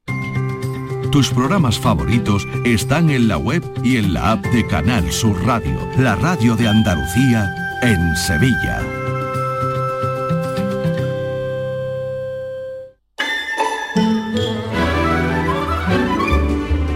[1.11, 5.77] Tus programas favoritos están en la web y en la app de Canal Sur Radio,
[5.97, 8.81] la radio de Andalucía en Sevilla.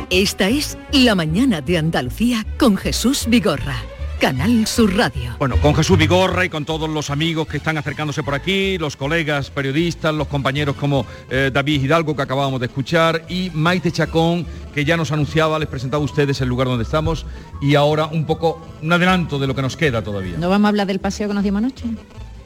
[0.09, 3.94] Esta es La Mañana de Andalucía con Jesús Vigorra.
[4.19, 5.35] Canal Sur Radio.
[5.39, 8.95] Bueno, con Jesús Vigorra y con todos los amigos que están acercándose por aquí, los
[8.95, 14.45] colegas periodistas, los compañeros como eh, David Hidalgo que acabábamos de escuchar y Maite Chacón
[14.73, 17.25] que ya nos anunciaba, les presentaba a ustedes el lugar donde estamos
[17.61, 20.37] y ahora un poco un adelanto de lo que nos queda todavía.
[20.37, 21.85] ¿No vamos a hablar del paseo que nos dimos anoche?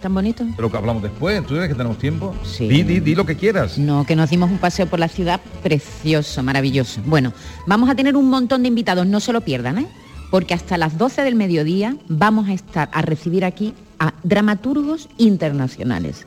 [0.02, 0.46] ¿Tan bonito?
[0.56, 2.34] Pero que hablamos después, ¿tú crees que tenemos tiempo?
[2.44, 2.70] Sí.
[2.70, 3.78] Di, di, di lo que quieras.
[3.78, 7.02] No, que nos dimos un paseo por la ciudad precioso, maravilloso.
[7.06, 7.34] Bueno,
[7.68, 9.88] vamos a tener un montón de invitados, no se lo pierdan, ¿eh?
[10.30, 16.26] Porque hasta las 12 del mediodía vamos a estar a recibir aquí a dramaturgos internacionales,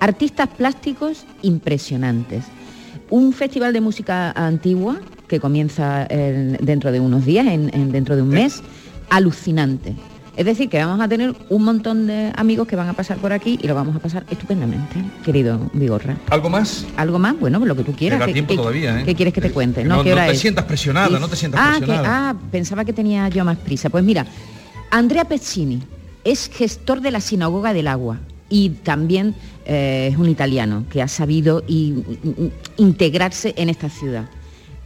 [0.00, 2.44] artistas plásticos impresionantes,
[3.10, 8.22] un festival de música antigua que comienza en- dentro de unos días, en- dentro de
[8.22, 8.62] un mes,
[9.10, 9.94] alucinante.
[10.34, 13.32] Es decir, que vamos a tener un montón de amigos que van a pasar por
[13.34, 16.16] aquí y lo vamos a pasar estupendamente, querido Vigorra.
[16.30, 16.86] ¿Algo más?
[16.96, 17.38] ¿Algo más?
[17.38, 18.24] Bueno, pues lo que tú quieras.
[18.24, 19.04] ¿Qué- tiempo todavía, ¿eh?
[19.04, 19.84] ¿Qué quieres que te cuente?
[19.84, 20.40] No, ¿Qué no hora te es?
[20.40, 22.30] sientas presionada, no te sientas ah, que- presionada.
[22.30, 23.90] ah, pensaba que tenía yo más prisa.
[23.90, 24.24] Pues mira,
[24.90, 25.82] Andrea Pezzini
[26.24, 28.18] es gestor de la Sinagoga del Agua
[28.48, 29.34] y también
[29.66, 31.92] eh, es un italiano que ha sabido y-
[32.24, 34.24] y- integrarse en esta ciudad.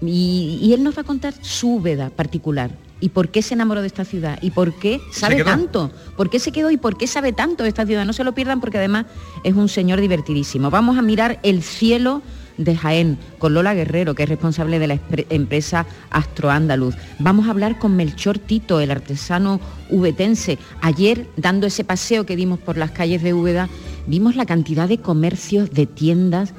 [0.03, 2.71] Y, y él nos va a contar su veda particular
[3.01, 6.39] y por qué se enamoró de esta ciudad y por qué sabe tanto, por qué
[6.39, 8.05] se quedó y por qué sabe tanto de esta ciudad.
[8.05, 9.07] No se lo pierdan porque además
[9.45, 10.71] es un señor divertidísimo.
[10.71, 12.23] Vamos a mirar el cielo
[12.57, 16.95] de Jaén con Lola Guerrero, que es responsable de la empresa Astro Andaluz.
[17.19, 20.59] Vamos a hablar con Melchor Tito, el artesano ubetense.
[20.81, 23.69] Ayer, dando ese paseo que dimos por las calles de Úbeda,
[24.07, 26.55] vimos la cantidad de comercios, de tiendas,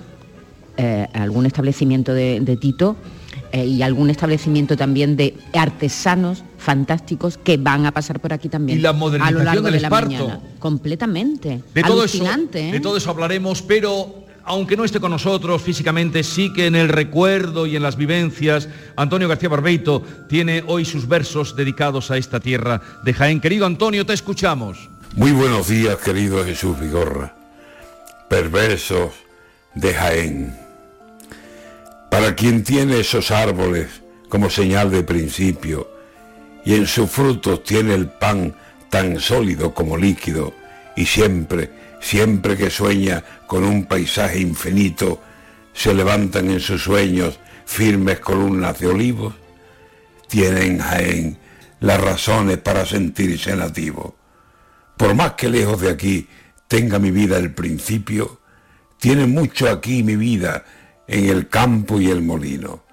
[0.77, 2.95] eh, algún establecimiento de, de Tito
[3.51, 8.79] eh, y algún establecimiento también de artesanos fantásticos que van a pasar por aquí también
[8.79, 10.11] Y la a lo modernización largo del de la esparto.
[10.11, 10.39] mañana.
[10.59, 11.61] Completamente.
[11.73, 12.23] De todo, eso,
[12.53, 12.71] ¿eh?
[12.71, 16.89] de todo eso hablaremos, pero aunque no esté con nosotros físicamente, sí que en el
[16.89, 22.39] recuerdo y en las vivencias, Antonio García Barbeito tiene hoy sus versos dedicados a esta
[22.39, 23.41] tierra de Jaén.
[23.41, 24.89] Querido Antonio, te escuchamos.
[25.15, 27.35] Muy buenos días, querido Jesús Vigorra.
[28.29, 29.13] Perversos
[29.75, 30.66] de Jaén.
[32.17, 35.87] Para quien tiene esos árboles como señal de principio
[36.65, 38.55] y en sus frutos tiene el pan
[38.89, 40.51] tan sólido como líquido
[40.95, 41.69] y siempre,
[42.01, 45.21] siempre que sueña con un paisaje infinito,
[45.73, 49.35] se levantan en sus sueños firmes columnas de olivos,
[50.27, 51.37] tiene en Jaén
[51.81, 54.15] las razones para sentirse nativo.
[54.97, 56.27] Por más que lejos de aquí
[56.67, 58.39] tenga mi vida el principio,
[58.97, 60.65] tiene mucho aquí mi vida
[61.07, 62.83] en el campo y el molino.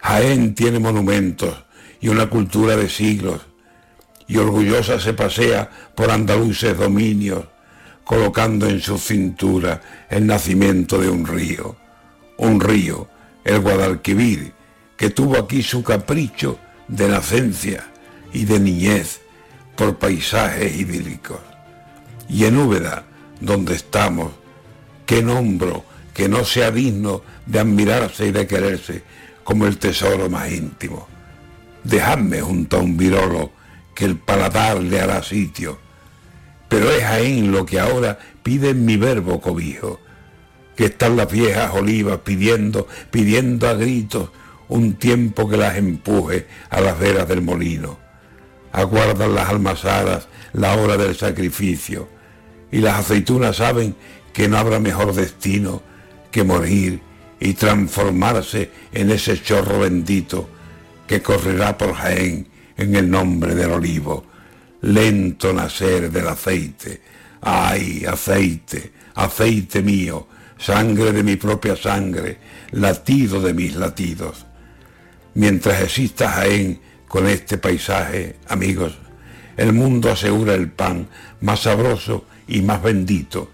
[0.00, 1.64] Jaén tiene monumentos
[2.00, 3.40] y una cultura de siglos,
[4.26, 7.46] y orgullosa se pasea por andaluces dominios,
[8.04, 11.76] colocando en su cintura el nacimiento de un río,
[12.36, 13.08] un río,
[13.44, 14.52] el Guadalquivir,
[14.96, 16.58] que tuvo aquí su capricho
[16.88, 17.86] de nacencia
[18.32, 19.20] y de niñez
[19.76, 21.40] por paisajes idílicos.
[22.28, 23.04] Y en Úbeda,
[23.40, 24.32] donde estamos,
[25.06, 25.84] qué nombro
[26.14, 29.02] que no sea digno de admirarse y de quererse
[29.42, 31.08] como el tesoro más íntimo.
[31.82, 33.50] Dejadme junto a un virolo
[33.94, 35.78] que el paladar le hará sitio.
[36.68, 40.00] Pero es Jaén lo que ahora pide mi verbo cobijo,
[40.76, 44.30] que están las viejas olivas pidiendo, pidiendo a gritos
[44.68, 47.98] un tiempo que las empuje a las veras del molino.
[48.72, 52.08] Aguardan las almazaras la hora del sacrificio
[52.72, 53.94] y las aceitunas saben
[54.32, 55.82] que no habrá mejor destino
[56.34, 57.00] que morir
[57.38, 60.50] y transformarse en ese chorro bendito
[61.06, 64.26] que correrá por Jaén en el nombre del olivo,
[64.80, 67.00] lento nacer del aceite.
[67.40, 70.26] Ay, aceite, aceite mío,
[70.58, 72.38] sangre de mi propia sangre,
[72.72, 74.44] latido de mis latidos.
[75.34, 78.98] Mientras exista Jaén con este paisaje, amigos,
[79.56, 81.06] el mundo asegura el pan
[81.42, 83.52] más sabroso y más bendito,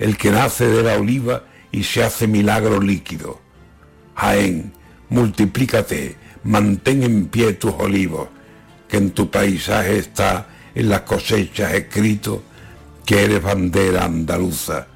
[0.00, 1.44] el que nace de la oliva
[1.76, 3.38] y se hace milagro líquido.
[4.14, 4.72] Jaén,
[5.10, 8.28] multiplícate, mantén en pie tus olivos,
[8.88, 12.42] que en tu paisaje está en las cosechas escrito
[13.04, 14.86] que eres bandera andaluza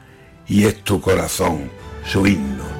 [0.48, 1.70] y es tu corazón
[2.02, 2.79] su himno.